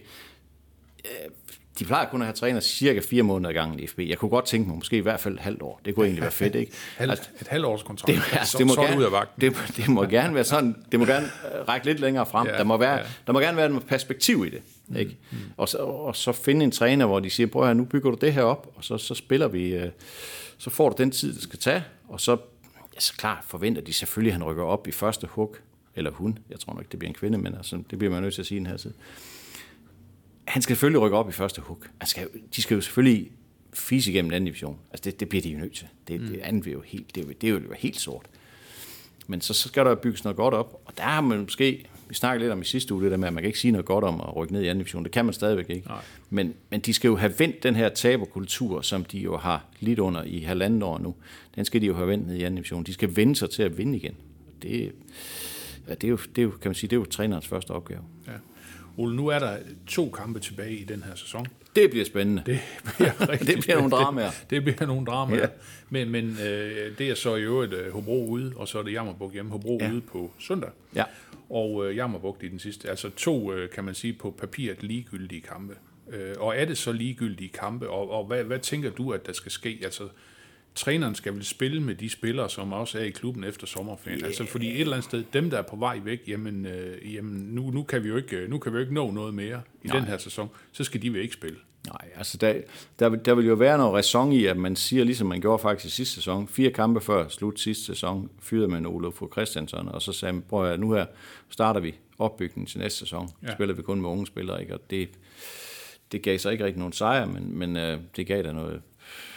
[1.05, 1.29] øh,
[1.79, 3.99] de plejer kun at have træner cirka fire måneder i gangen i FB.
[3.99, 5.81] Jeg kunne godt tænke mig måske i hvert fald et halvt år.
[5.85, 6.71] Det kunne egentlig være fedt, ikke?
[6.97, 8.07] Halv, Altså, et halvårs kontrakt.
[8.15, 9.41] det, altså, det, må så er du ud af gerne, vagten.
[9.41, 12.47] det, det må gerne være sådan, det må gerne øh, række lidt længere frem.
[12.47, 13.03] Ja, der, må være, ja.
[13.27, 14.61] der må gerne være noget perspektiv i det.
[14.99, 15.17] Ikke?
[15.31, 15.43] Mm, mm.
[15.57, 18.17] Og, så, og så finde en træner, hvor de siger, prøv her, nu bygger du
[18.21, 19.89] det her op, og så, så spiller vi, øh,
[20.57, 22.31] så får du den tid, det skal tage, og så,
[22.95, 25.55] ja, så klart forventer de selvfølgelig, at han rykker op i første hug,
[25.95, 28.33] eller hun, jeg tror nok, det bliver en kvinde, men altså, det bliver man nødt
[28.33, 28.93] til at sige den her tid.
[30.49, 31.83] Han skal selvfølgelig rykke op i første hug.
[31.97, 33.31] Han skal, de skal jo selvfølgelig
[33.73, 34.77] fise igennem den anden division.
[34.91, 35.87] Altså det, det bliver de jo nødt til.
[36.07, 38.25] Det, det andet vil jo helt, det, det vil jo være helt sort.
[39.27, 42.15] Men så, så skal der bygges noget godt op, og der har man måske, vi
[42.15, 43.85] snakkede lidt om i sidste uge, det der med, at man kan ikke sige noget
[43.85, 45.03] godt om at rykke ned i anden division.
[45.03, 45.87] Det kan man stadigvæk ikke.
[45.87, 46.01] Nej.
[46.29, 49.99] Men, men de skal jo have vendt den her taberkultur, som de jo har lidt
[49.99, 51.15] under i halvandet år nu.
[51.55, 52.83] Den skal de jo have vendt ned i anden division.
[52.83, 54.15] De skal vende sig til at vinde igen.
[54.61, 54.91] Det,
[55.87, 57.71] ja, det, er jo, det er jo, kan man sige, det er jo trænerens første
[57.71, 58.01] opgave.
[58.27, 58.31] Ja.
[58.99, 61.45] Ole, nu er der to kampe tilbage i den her sæson.
[61.75, 62.43] Det bliver spændende.
[62.45, 62.59] Det
[62.97, 64.29] bliver, rigtig Det bliver nogle dramaer.
[64.29, 65.39] Det, det bliver nogle dramaer.
[65.39, 65.47] Ja.
[65.89, 68.91] Men, men øh, det er så i øvrigt øh, Hobro ude, og så er det
[68.93, 69.51] Jammerbuk hjemme.
[69.51, 69.91] Hobro Ja.
[69.91, 70.69] ude på søndag.
[70.95, 71.03] Ja.
[71.49, 72.89] Og øh, Jammerbuk i den sidste.
[72.89, 75.75] Altså to, øh, kan man sige, på papiret ligegyldige kampe.
[76.11, 77.89] Øh, og er det så ligegyldige kampe?
[77.89, 79.79] Og, og hvad, hvad tænker du, at der skal ske?
[79.83, 80.03] Altså,
[80.79, 84.19] træneren skal vel spille med de spillere, som også er i klubben efter sommerferien.
[84.19, 84.27] Yeah.
[84.27, 87.33] Altså, fordi et eller andet sted, dem der er på vej væk, jamen, øh, jamen
[87.33, 89.61] nu, nu, kan vi jo ikke, øh, nu kan vi jo ikke nå noget mere
[89.83, 89.97] i Nej.
[89.97, 90.49] den her sæson.
[90.71, 91.57] Så skal de vel ikke spille.
[91.87, 92.53] Nej, altså der,
[92.99, 95.61] der, vil- der vil jo være noget ræson i, at man siger, ligesom man gjorde
[95.61, 99.87] faktisk i sidste sæson, fire kampe før slut sidste sæson, fyrede man Olof Fogh Christiansen,
[99.89, 101.05] og så sagde man, prøv at nu her
[101.49, 103.29] starter vi opbygningen til næste sæson.
[103.43, 103.53] Ja.
[103.53, 104.73] Spiller vi kun med unge spillere, ikke?
[104.73, 105.09] Og det,
[106.11, 108.81] det gav så ikke rigtig nogen sejr, men, men øh, det gav der noget,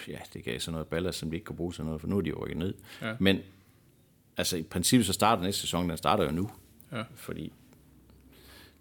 [0.09, 2.17] ja, det gav så noget ballast, som de ikke kunne bruge til noget, for nu
[2.17, 2.75] er de jo ned.
[3.03, 3.15] Ja.
[3.19, 3.39] Men
[4.37, 6.51] altså i princippet så starter næste sæson, den starter jo nu,
[6.93, 7.03] Ja.
[7.15, 7.53] fordi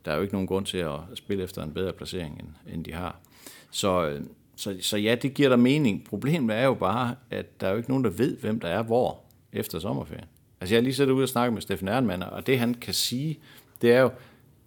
[0.05, 2.85] der er jo ikke nogen grund til at spille efter en bedre placering, end, end
[2.85, 3.19] de har.
[3.71, 4.21] Så, øh,
[4.55, 6.03] så, så ja, det giver der mening.
[6.05, 8.83] Problemet er jo bare, at der er jo ikke nogen, der ved, hvem der er
[8.83, 10.25] hvor efter sommerferien.
[10.61, 12.93] Altså jeg har lige siddet ude og snakket med Steffen Ehrenmann, og det han kan
[12.93, 13.39] sige,
[13.81, 14.11] det er jo,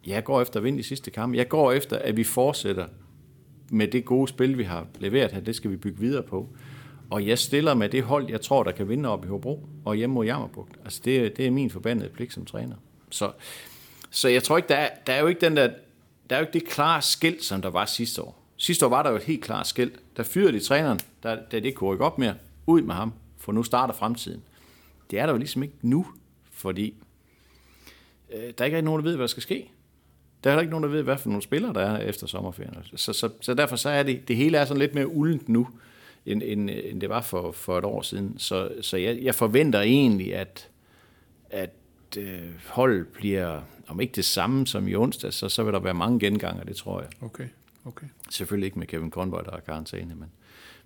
[0.07, 1.37] jeg går efter at vinde de sidste kampe.
[1.37, 2.87] Jeg går efter, at vi fortsætter
[3.71, 5.41] med det gode spil, vi har leveret her.
[5.41, 6.49] Det skal vi bygge videre på.
[7.11, 9.97] Og jeg stiller med det hold, jeg tror, der kan vinde op i Hobro og
[9.97, 10.77] hjemme mod Jammerbugt.
[10.85, 12.77] Altså det, det er min forbandede pligt som træner.
[13.11, 13.33] Så,
[14.11, 15.71] så jeg tror ikke, der er, der er jo ikke den der,
[16.31, 18.43] der er jo ikke det klare skilt, som der var sidste år.
[18.57, 20.01] Sidste år var der jo et helt klart skilt.
[20.17, 22.35] Der fyrede de træneren, der, der det ikke kunne rykke op mere.
[22.67, 24.43] Ud med ham, for nu starter fremtiden.
[25.11, 26.07] Det er der jo ligesom ikke nu,
[26.53, 26.95] fordi
[28.33, 29.71] øh, der er ikke rigtig nogen, der ved, hvad der skal ske.
[30.45, 32.75] Der er heller ikke nogen, der ved, hvad for nogle spillere, der er efter sommerferien.
[32.97, 35.69] Så, så, så derfor så er det, det hele er sådan lidt mere uldent nu,
[36.27, 38.39] end, end, end det var for, for et år siden.
[38.39, 40.69] Så, så jeg, jeg forventer egentlig, at,
[41.51, 41.71] at
[42.19, 45.95] øh, holdet bliver, om ikke det samme som i onsdag, så, så vil der være
[45.95, 47.11] mange genganger, det tror jeg.
[47.21, 47.49] Okay,
[47.85, 48.07] okay.
[48.31, 50.29] Selvfølgelig ikke med Kevin Conboy, der er karantæne, men,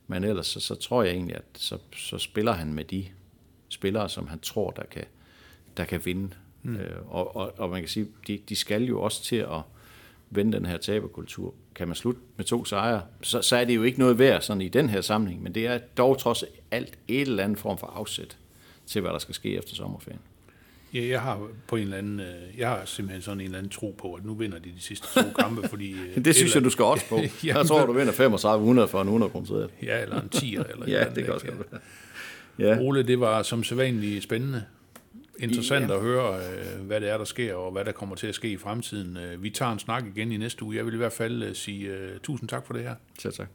[0.06, 3.06] men ellers så, så tror jeg egentlig, at så, så spiller han med de
[3.68, 5.04] spillere, som han tror, der kan,
[5.76, 6.30] der kan vinde
[6.68, 6.76] Mm.
[6.76, 9.60] Øh, og, og, og man kan sige, de, de skal jo også til at
[10.30, 11.54] vende den her taberkultur.
[11.74, 14.60] Kan man slutte med to sejre, så, så er det jo ikke noget værd sådan
[14.60, 17.86] i den her samling, men det er dog trods alt et eller andet form for
[17.86, 18.36] afsæt
[18.86, 20.20] til, hvad der skal ske efter sommerferien.
[20.94, 23.72] Ja, jeg har på en eller anden, øh, jeg har simpelthen sådan en eller anden
[23.72, 25.92] tro på, at nu vinder de de sidste to kampe, fordi...
[26.16, 27.16] øh, Det synes jeg, du skal også på.
[27.16, 30.88] Ja, Jeg tror, du vinder 3500 for en 100 kroner Ja, eller en 10'er, eller
[30.98, 31.80] Ja, det kan også godt være.
[32.58, 32.78] Ja.
[32.80, 34.64] Ole, det var som sædvanligt spændende.
[35.38, 35.94] Interessant Ja.
[35.96, 38.48] at høre, øh, hvad det er, der sker, og hvad der kommer til at ske
[38.50, 39.16] i fremtiden.
[39.16, 40.76] Øh, Vi tager en snak igen i næste uge.
[40.76, 42.94] Jeg vil i hvert fald øh, sige uh, tusind tak for det her.
[43.18, 43.48] Selv tak.